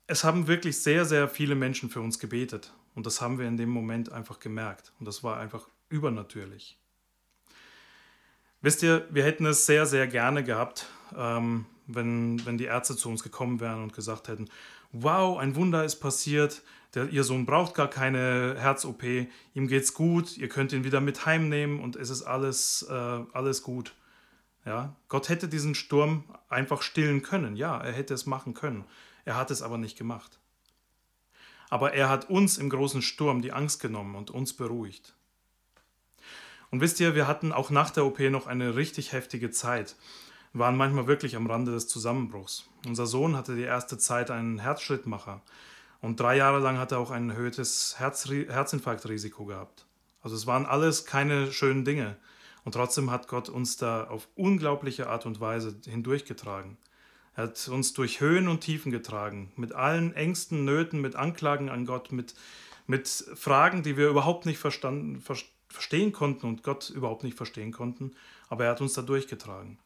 es 0.07 0.25
haben 0.25 0.47
wirklich 0.47 0.81
sehr, 0.83 1.05
sehr 1.05 1.29
viele 1.29 1.55
Menschen 1.55 1.91
für 1.91 2.01
uns 2.01 2.19
gebetet. 2.19 2.73
Und 2.95 3.07
das 3.07 3.21
haben 3.21 3.39
wir 3.39 3.47
in 3.47 3.57
dem 3.57 3.69
Moment 3.69 4.11
einfach 4.11 4.41
gemerkt. 4.41 4.93
Und 4.99 5.07
das 5.07 5.23
war 5.23 5.39
einfach 5.39 5.69
übernatürlich. 5.89 6.79
Wisst 8.61 8.83
ihr, 8.83 9.07
wir 9.11 9.23
hätten 9.25 9.47
es 9.47 9.67
sehr, 9.67 9.87
sehr 9.87 10.09
gerne 10.09 10.43
gehabt, 10.43 10.87
ähm, 11.17 11.67
wenn, 11.87 12.45
wenn 12.45 12.59
die 12.59 12.65
Ärzte 12.65 12.97
zu 12.97 13.09
uns 13.09 13.23
gekommen 13.23 13.61
wären 13.61 13.83
und 13.83 13.93
gesagt 13.93 14.29
hätten, 14.29 14.49
wow, 14.93 15.39
ein 15.39 15.55
Wunder 15.57 15.85
ist 15.85 15.97
passiert, 15.97 16.63
der, 16.95 17.09
ihr 17.11 17.25
Sohn 17.25 17.47
braucht 17.47 17.75
gar 17.75 17.89
keine 17.89 18.57
Herz-OP, 18.59 19.03
ihm 19.55 19.69
geht's 19.69 19.95
gut, 19.95 20.37
ihr 20.37 20.49
könnt 20.49 20.73
ihn 20.73 20.85
wieder 20.85 21.01
mit 21.01 21.27
heimnehmen 21.27 21.81
und 21.81 21.97
es 21.97 22.11
ist 22.11 22.23
alles, 22.23 22.87
äh, 22.89 22.93
alles 23.33 23.63
gut. 23.63 23.95
Ja, 24.65 24.97
Gott 25.09 25.29
hätte 25.29 25.49
diesen 25.49 25.75
Sturm 25.75 26.25
einfach 26.49 26.83
stillen 26.83 27.23
können. 27.23 27.57
Ja, 27.57 27.79
er 27.79 27.93
hätte 27.93 28.15
es 28.15 28.27
machen 28.27 28.55
können. 28.55 28.85
Er 29.25 29.37
hat 29.37 29.51
es 29.51 29.63
aber 29.63 29.79
nicht 29.79 29.97
gemacht. 29.97 30.39
Aber 31.71 31.93
er 31.95 32.09
hat 32.09 32.29
uns 32.31 32.59
im 32.59 32.71
großen 32.71 33.03
Sturm 33.03 33.43
die 33.43 33.53
Angst 33.53 33.81
genommen 33.81 34.15
und 34.15 34.31
uns 34.31 34.55
beruhigt. 34.55 35.15
Und 36.71 36.81
wisst 36.81 37.01
ihr, 37.01 37.15
wir 37.15 37.27
hatten 37.27 37.53
auch 37.53 37.71
nach 37.71 37.91
der 37.91 38.05
OP 38.05 38.21
noch 38.21 38.47
eine 38.47 38.77
richtig 38.77 39.13
heftige 39.13 39.51
Zeit. 39.51 39.97
Waren 40.53 40.77
manchmal 40.77 41.07
wirklich 41.07 41.37
am 41.37 41.47
Rande 41.47 41.73
des 41.73 41.89
Zusammenbruchs. 41.89 42.69
Unser 42.87 43.07
Sohn 43.07 43.37
hatte 43.37 43.55
die 43.55 43.63
erste 43.63 43.99
Zeit 43.99 44.31
einen 44.31 44.59
Herzschrittmacher. 44.59 45.43
Und 46.01 46.21
drei 46.21 46.37
Jahre 46.37 46.61
lang 46.61 46.79
hat 46.79 46.93
er 46.93 46.99
auch 46.99 47.11
ein 47.11 47.31
erhöhtes 47.31 47.99
Herz, 47.99 48.29
Herzinfarktrisiko 48.29 49.45
gehabt. 49.45 49.87
Also 50.23 50.37
es 50.37 50.47
waren 50.47 50.67
alles 50.67 51.05
keine 51.05 51.53
schönen 51.53 51.85
Dinge. 51.85 52.17
Und 52.65 52.73
trotzdem 52.73 53.11
hat 53.11 53.29
Gott 53.29 53.49
uns 53.49 53.77
da 53.77 54.05
auf 54.05 54.29
unglaubliche 54.35 55.09
Art 55.09 55.27
und 55.27 55.41
Weise 55.41 55.81
hindurchgetragen. 55.87 56.77
Er 57.35 57.45
hat 57.45 57.69
uns 57.69 57.93
durch 57.93 58.21
Höhen 58.21 58.49
und 58.49 58.61
Tiefen 58.61 58.91
getragen, 58.91 59.53
mit 59.57 59.73
allen 59.73 60.13
Ängsten, 60.15 60.65
Nöten, 60.65 61.01
mit 61.01 61.15
Anklagen 61.15 61.69
an 61.69 61.87
Gott, 61.87 62.11
mit, 62.11 62.35
mit 62.87 63.09
Fragen, 63.09 63.83
die 63.83 63.97
wir 63.97 64.09
überhaupt 64.09 64.45
nicht 64.45 64.59
verstanden, 64.59 65.23
verstehen 65.69 66.13
konnten 66.13 66.47
und 66.47 66.63
Gott 66.63 66.91
überhaupt 66.91 67.23
nicht 67.23 67.37
verstehen 67.37 67.73
konnten. 67.73 68.13
Aber 68.49 68.65
er 68.65 68.73
hat 68.73 68.81
uns 68.81 68.95
da 68.95 69.03
durchgetragen. 69.03 69.79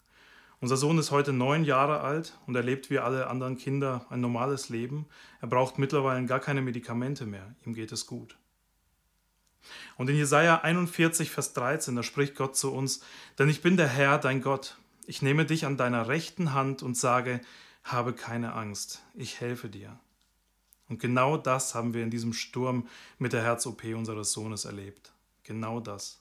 Unser 0.62 0.76
Sohn 0.76 0.96
ist 0.96 1.10
heute 1.10 1.32
neun 1.32 1.64
Jahre 1.64 2.02
alt 2.02 2.38
und 2.46 2.54
er 2.54 2.62
lebt 2.62 2.88
wie 2.88 3.00
alle 3.00 3.26
anderen 3.26 3.58
Kinder 3.58 4.06
ein 4.10 4.20
normales 4.20 4.68
Leben. 4.68 5.06
Er 5.40 5.48
braucht 5.48 5.76
mittlerweile 5.76 6.24
gar 6.24 6.38
keine 6.38 6.62
Medikamente 6.62 7.26
mehr. 7.26 7.56
Ihm 7.66 7.74
geht 7.74 7.90
es 7.90 8.06
gut. 8.06 8.38
Und 9.96 10.08
in 10.08 10.14
Jesaja 10.14 10.60
41, 10.60 11.32
Vers 11.32 11.52
13, 11.54 11.96
da 11.96 12.04
spricht 12.04 12.36
Gott 12.36 12.56
zu 12.56 12.72
uns: 12.72 13.00
Denn 13.40 13.48
ich 13.48 13.60
bin 13.60 13.76
der 13.76 13.88
Herr, 13.88 14.18
dein 14.18 14.40
Gott. 14.40 14.76
Ich 15.04 15.20
nehme 15.20 15.46
dich 15.46 15.66
an 15.66 15.76
deiner 15.76 16.06
rechten 16.06 16.52
Hand 16.52 16.84
und 16.84 16.96
sage: 16.96 17.40
Habe 17.82 18.12
keine 18.12 18.52
Angst, 18.52 19.02
ich 19.14 19.40
helfe 19.40 19.68
dir. 19.68 19.98
Und 20.88 21.00
genau 21.00 21.36
das 21.36 21.74
haben 21.74 21.92
wir 21.92 22.04
in 22.04 22.10
diesem 22.10 22.32
Sturm 22.32 22.86
mit 23.18 23.32
der 23.32 23.42
Herz-OP 23.42 23.82
unseres 23.96 24.30
Sohnes 24.30 24.64
erlebt. 24.64 25.12
Genau 25.42 25.80
das. 25.80 26.20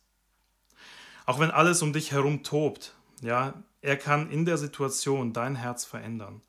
Auch 1.28 1.40
wenn 1.40 1.52
alles 1.52 1.84
um 1.84 1.94
dich 1.94 2.12
herum 2.12 2.42
tobt, 2.42 2.96
ja, 3.22 3.54
er 3.82 3.98
kann 3.98 4.30
in 4.30 4.46
der 4.46 4.58
Situation 4.58 5.34
dein 5.34 5.56
Herz 5.56 5.86
verändern. 5.86 6.42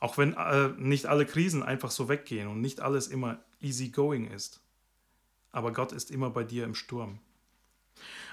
Auch 0.00 0.18
wenn 0.18 0.34
äh, 0.34 0.68
nicht 0.78 1.06
alle 1.06 1.26
Krisen 1.26 1.62
einfach 1.62 1.90
so 1.90 2.08
weggehen 2.08 2.48
und 2.48 2.60
nicht 2.60 2.80
alles 2.80 3.08
immer 3.08 3.38
easy 3.60 3.88
going 3.88 4.30
ist. 4.30 4.60
Aber 5.52 5.72
Gott 5.72 5.92
ist 5.92 6.10
immer 6.10 6.30
bei 6.30 6.44
dir 6.44 6.64
im 6.64 6.74
Sturm. 6.74 7.18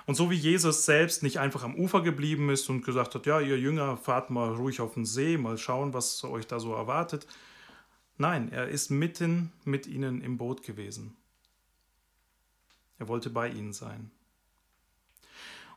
Und 0.06 0.16
so 0.16 0.32
wie 0.32 0.36
Jesus 0.36 0.86
selbst 0.86 1.22
nicht 1.22 1.38
einfach 1.38 1.64
am 1.64 1.76
Ufer 1.76 2.02
geblieben 2.02 2.50
ist 2.50 2.70
und 2.70 2.84
gesagt 2.84 3.14
hat, 3.14 3.26
ja, 3.26 3.40
ihr 3.40 3.60
Jünger, 3.60 3.98
fahrt 3.98 4.30
mal 4.30 4.50
ruhig 4.54 4.82
auf 4.82 4.96
den 4.96 5.06
See, 5.06 5.38
mal 5.38 5.58
schauen, 5.58 5.94
was 5.94 6.24
euch 6.24 6.48
da 6.48 6.60
so 6.60 6.74
erwartet. 6.74 7.28
Nein, 8.18 8.52
er 8.52 8.68
ist 8.70 8.90
mitten 8.90 9.52
mit 9.66 9.86
ihnen 9.86 10.22
im 10.22 10.38
Boot 10.38 10.64
gewesen. 10.64 11.16
Er 12.98 13.08
wollte 13.08 13.30
bei 13.30 13.50
ihnen 13.50 13.72
sein. 13.72 14.10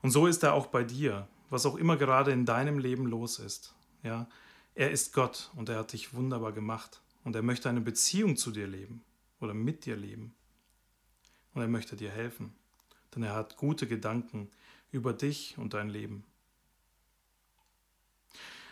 Und 0.01 0.11
so 0.11 0.27
ist 0.27 0.43
er 0.43 0.55
auch 0.55 0.67
bei 0.67 0.83
dir 0.83 1.29
was 1.53 1.67
auch 1.67 1.77
immer 1.77 1.99
gerade 1.99 2.33
in 2.33 2.47
deinem 2.47 2.79
Leben 2.79 3.07
los 3.07 3.39
ist. 3.39 3.75
Ja, 4.03 4.27
er 4.75 4.91
ist 4.91 5.13
Gott 5.13 5.51
und 5.55 5.69
er 5.69 5.81
hat 5.81 5.93
dich 5.93 6.15
wunderbar 6.15 6.53
gemacht 6.53 7.03
und 7.25 7.37
er 7.37 7.43
möchte 7.43 7.69
eine 7.69 7.83
Beziehung 7.83 8.39
zu 8.39 8.53
dir 8.53 8.67
leben 8.67 9.05
oder 9.39 9.53
mit 9.53 9.85
dir 9.85 9.95
leben. 9.95 10.35
Und 11.53 11.61
er 11.61 11.69
möchte 11.69 11.95
dir 11.95 12.11
helfen, 12.11 12.55
denn 13.15 13.23
er 13.23 13.35
hat 13.35 13.59
gute 13.59 13.87
Gedanken 13.87 14.51
über 14.93 15.13
dich 15.13 15.59
und 15.59 15.75
dein 15.75 15.91
Leben. 15.91 16.25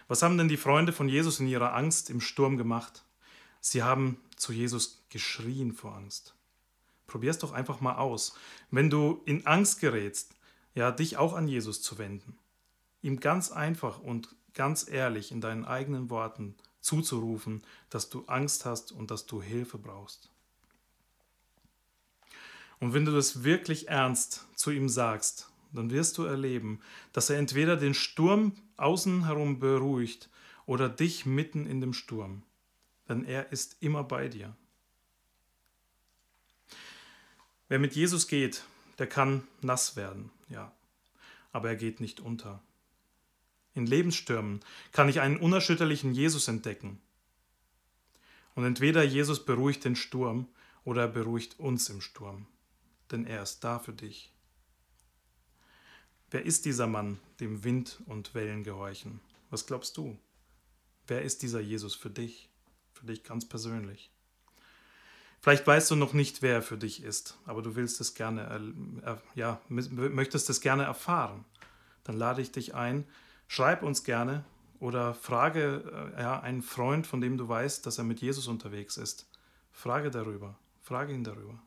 Was 0.09 0.23
haben 0.23 0.39
denn 0.39 0.49
die 0.49 0.57
Freunde 0.57 0.95
von 0.95 1.07
Jesus 1.07 1.39
in 1.39 1.49
ihrer 1.49 1.75
Angst 1.75 2.09
im 2.09 2.23
Sturm 2.23 2.57
gemacht? 2.57 3.05
Sie 3.61 3.83
haben 3.83 4.19
zu 4.37 4.55
Jesus 4.55 5.05
geschrien 5.11 5.75
vor 5.75 5.95
Angst. 5.95 6.35
Probier 7.07 7.31
es 7.31 7.39
doch 7.39 7.53
einfach 7.53 7.83
mal 7.83 7.97
aus. 7.97 8.39
Wenn 8.71 8.89
du 8.89 9.21
in 9.27 9.47
Angst 9.47 9.81
gerätst, 9.81 10.35
ja, 10.75 10.91
dich 10.91 11.19
auch 11.19 11.35
an 11.35 11.47
Jesus 11.47 11.83
zu 11.83 11.99
wenden 11.99 12.39
ihm 13.03 13.21
ganz 13.21 13.51
einfach 13.51 14.01
und 14.01 14.35
ganz 14.55 14.89
ehrlich 14.89 15.33
in 15.33 15.41
deinen 15.41 15.65
eigenen 15.65 16.11
Worten 16.11 16.55
zuzurufen, 16.81 17.63
dass 17.89 18.09
du 18.09 18.25
Angst 18.27 18.65
hast 18.65 18.93
und 18.93 19.11
dass 19.11 19.27
du 19.27 19.43
Hilfe 19.43 19.79
brauchst. 19.79 20.31
Und 22.81 22.95
wenn 22.95 23.05
du 23.05 23.13
das 23.13 23.45
wirklich 23.45 23.89
ernst 23.89 24.47
zu 24.55 24.71
ihm 24.71 24.89
sagst, 24.89 25.51
dann 25.73 25.91
wirst 25.91 26.19
du 26.19 26.25
erleben, 26.25 26.81
dass 27.13 27.31
er 27.31 27.39
entweder 27.39 27.77
den 27.77 27.95
Sturm 27.95 28.53
außen 28.77 29.27
herum 29.27 29.61
beruhigt 29.61 30.31
oder 30.67 30.89
dich 30.89 31.27
mitten 31.27 31.67
in 31.67 31.81
dem 31.81 31.93
Sturm. 31.93 32.43
Denn 33.09 33.25
er 33.25 33.53
ist 33.53 33.77
immer 33.81 34.03
bei 34.03 34.29
dir. 34.29 34.57
Wer 37.69 37.79
mit 37.79 37.95
Jesus 37.95 38.27
geht, 38.27 38.65
der 38.99 39.07
kann 39.07 39.47
nass 39.61 39.95
werden, 39.95 40.31
ja, 40.49 40.73
aber 41.53 41.69
er 41.69 41.77
geht 41.77 42.01
nicht 42.01 42.19
unter. 42.21 42.61
In 43.75 43.87
Lebensstürmen 43.87 44.61
kann 44.93 45.09
ich 45.09 45.21
einen 45.21 45.37
unerschütterlichen 45.37 46.13
Jesus 46.13 46.49
entdecken. 46.49 47.01
Und 48.55 48.65
entweder 48.65 49.03
Jesus 49.03 49.45
beruhigt 49.45 49.85
den 49.85 49.97
Sturm 49.97 50.49
oder 50.85 51.03
er 51.03 51.09
beruhigt 51.09 51.59
uns 51.61 51.89
im 51.89 52.01
Sturm, 52.01 52.47
denn 53.11 53.27
er 53.27 53.43
ist 53.43 53.61
da 53.61 53.79
für 53.79 53.93
dich. 53.93 54.33
Wer 56.31 56.45
ist 56.45 56.65
dieser 56.65 56.87
Mann, 56.87 57.19
dem 57.39 57.65
Wind 57.65 58.01
und 58.07 58.35
Wellen 58.35 58.65
gehorchen? 58.65 59.21
Was 59.51 59.67
glaubst 59.67 59.97
du? 59.97 60.19
Wer 61.07 61.23
ist 61.23 61.43
dieser 61.43 61.61
Jesus 61.61 61.95
für 61.95 62.11
dich? 62.11 62.49
Für 62.93 63.07
dich 63.07 63.25
ganz 63.25 63.49
persönlich. 63.49 64.11
Vielleicht 65.41 65.67
weißt 65.67 65.91
du 65.91 65.97
noch 65.97 66.13
nicht, 66.13 66.43
wer 66.43 66.57
er 66.57 66.63
für 66.63 66.77
dich 66.77 67.03
ist, 67.03 67.39
aber 67.47 67.63
du 67.63 67.75
willst 67.75 68.01
es 68.01 68.15
gerne, 68.15 69.19
ja, 69.35 69.61
möchtest 69.69 70.51
es 70.51 70.61
gerne 70.61 70.85
erfahren. 70.85 71.45
Dann 72.05 72.17
lade 72.17 72.43
ich 72.43 72.53
dich 72.53 72.75
ein, 72.75 73.07
schreib 73.51 73.83
uns 73.83 74.05
gerne 74.05 74.45
oder 74.79 75.13
frage 75.13 76.13
äh, 76.17 76.23
ja, 76.23 76.39
einen 76.39 76.63
Freund, 76.63 77.05
von 77.05 77.21
dem 77.21 77.37
du 77.37 77.49
weißt, 77.49 77.85
dass 77.85 77.99
er 77.99 78.05
mit 78.05 78.21
Jesus 78.21 78.47
unterwegs 78.47 78.97
ist. 78.97 79.29
Frage 79.73 80.13
darüber, 80.13 80.57
frage 80.81 81.13
ihn 81.13 81.25
darüber. 81.25 81.61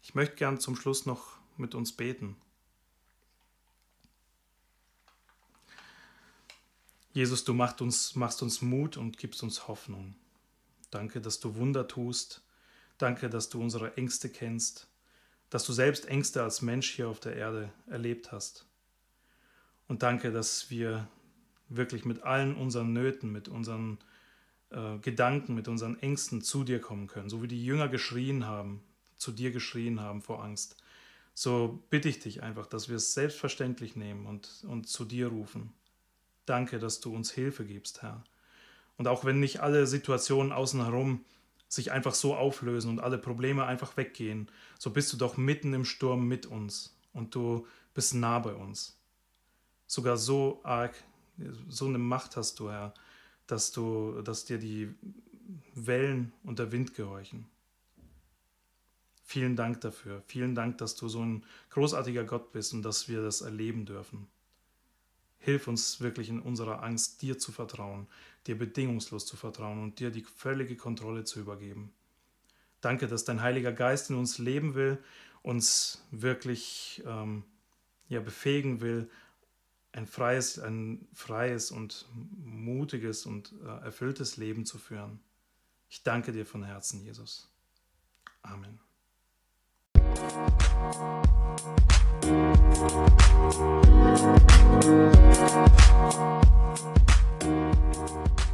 Ich 0.00 0.14
möchte 0.14 0.36
gern 0.36 0.60
zum 0.60 0.76
Schluss 0.76 1.06
noch 1.06 1.38
mit 1.56 1.74
uns 1.74 1.90
beten. 1.90 2.36
Jesus, 7.12 7.42
du 7.42 7.52
machst 7.52 7.80
uns, 7.80 8.14
machst 8.14 8.40
uns 8.40 8.62
Mut 8.62 8.96
und 8.96 9.18
gibst 9.18 9.42
uns 9.42 9.66
Hoffnung. 9.66 10.14
Danke, 10.92 11.20
dass 11.20 11.40
du 11.40 11.56
Wunder 11.56 11.88
tust. 11.88 12.42
Danke, 12.98 13.28
dass 13.28 13.48
du 13.48 13.60
unsere 13.60 13.96
Ängste 13.96 14.28
kennst, 14.28 14.86
dass 15.50 15.64
du 15.64 15.72
selbst 15.72 16.06
Ängste 16.06 16.44
als 16.44 16.62
Mensch 16.62 16.92
hier 16.92 17.08
auf 17.08 17.18
der 17.18 17.34
Erde 17.34 17.72
erlebt 17.88 18.30
hast. 18.30 18.66
Und 19.88 20.02
danke, 20.02 20.32
dass 20.32 20.70
wir 20.70 21.08
wirklich 21.68 22.04
mit 22.04 22.22
allen 22.22 22.54
unseren 22.56 22.92
Nöten, 22.92 23.32
mit 23.32 23.48
unseren 23.48 23.98
äh, 24.70 24.98
Gedanken, 24.98 25.54
mit 25.54 25.68
unseren 25.68 25.98
Ängsten 25.98 26.42
zu 26.42 26.64
dir 26.64 26.80
kommen 26.80 27.06
können. 27.06 27.28
So 27.28 27.42
wie 27.42 27.48
die 27.48 27.64
Jünger 27.64 27.88
geschrien 27.88 28.46
haben, 28.46 28.82
zu 29.16 29.32
dir 29.32 29.50
geschrien 29.50 30.00
haben 30.00 30.22
vor 30.22 30.42
Angst. 30.42 30.76
So 31.34 31.82
bitte 31.90 32.08
ich 32.08 32.20
dich 32.20 32.42
einfach, 32.42 32.66
dass 32.66 32.88
wir 32.88 32.96
es 32.96 33.14
selbstverständlich 33.14 33.96
nehmen 33.96 34.26
und, 34.26 34.64
und 34.68 34.88
zu 34.88 35.04
dir 35.04 35.28
rufen. 35.28 35.72
Danke, 36.46 36.78
dass 36.78 37.00
du 37.00 37.14
uns 37.14 37.32
Hilfe 37.32 37.64
gibst, 37.64 38.02
Herr. 38.02 38.22
Und 38.96 39.08
auch 39.08 39.24
wenn 39.24 39.40
nicht 39.40 39.60
alle 39.60 39.86
Situationen 39.86 40.52
außen 40.52 40.84
herum 40.84 41.24
sich 41.68 41.90
einfach 41.90 42.14
so 42.14 42.36
auflösen 42.36 42.90
und 42.90 43.00
alle 43.00 43.18
Probleme 43.18 43.64
einfach 43.64 43.96
weggehen, 43.96 44.48
so 44.78 44.90
bist 44.90 45.12
du 45.12 45.16
doch 45.16 45.36
mitten 45.36 45.74
im 45.74 45.84
Sturm 45.84 46.28
mit 46.28 46.46
uns 46.46 46.96
und 47.12 47.34
du 47.34 47.66
bist 47.94 48.14
nah 48.14 48.38
bei 48.38 48.54
uns. 48.54 48.96
Sogar 49.86 50.16
so 50.16 50.60
arg, 50.62 50.94
so 51.68 51.86
eine 51.86 51.98
Macht 51.98 52.36
hast 52.36 52.58
du, 52.58 52.70
Herr, 52.70 52.94
dass 53.46 53.72
du, 53.72 54.22
dass 54.22 54.44
dir 54.44 54.58
die 54.58 54.94
Wellen 55.74 56.32
und 56.42 56.58
der 56.58 56.72
Wind 56.72 56.94
gehorchen. 56.94 57.46
Vielen 59.22 59.56
Dank 59.56 59.80
dafür. 59.80 60.22
Vielen 60.26 60.54
Dank, 60.54 60.78
dass 60.78 60.96
du 60.96 61.08
so 61.08 61.24
ein 61.24 61.44
großartiger 61.70 62.24
Gott 62.24 62.52
bist 62.52 62.74
und 62.74 62.82
dass 62.82 63.08
wir 63.08 63.22
das 63.22 63.40
erleben 63.40 63.86
dürfen. 63.86 64.28
Hilf 65.38 65.66
uns 65.66 66.00
wirklich 66.00 66.28
in 66.28 66.40
unserer 66.40 66.82
Angst, 66.82 67.20
dir 67.22 67.38
zu 67.38 67.52
vertrauen, 67.52 68.06
dir 68.46 68.56
bedingungslos 68.56 69.26
zu 69.26 69.36
vertrauen 69.36 69.82
und 69.82 69.98
dir 69.98 70.10
die 70.10 70.22
völlige 70.22 70.76
Kontrolle 70.76 71.24
zu 71.24 71.40
übergeben. 71.40 71.92
Danke, 72.80 73.08
dass 73.08 73.24
dein 73.24 73.42
Heiliger 73.42 73.72
Geist 73.72 74.10
in 74.10 74.16
uns 74.16 74.38
leben 74.38 74.74
will, 74.74 75.02
uns 75.42 76.06
wirklich 76.10 77.02
ähm, 77.06 77.44
ja, 78.08 78.20
befähigen 78.20 78.80
will, 78.80 79.10
ein 79.94 80.06
freies, 80.06 80.58
ein 80.58 81.06
freies 81.12 81.70
und 81.70 82.06
mutiges 82.44 83.26
und 83.26 83.54
äh, 83.64 83.84
erfülltes 83.84 84.36
Leben 84.36 84.66
zu 84.66 84.78
führen. 84.78 85.20
Ich 85.88 86.02
danke 86.02 86.32
dir 86.32 86.44
von 86.44 86.64
Herzen, 86.64 87.00
Jesus. 87.00 87.48
Amen. 88.42 88.80
You. 98.34 98.53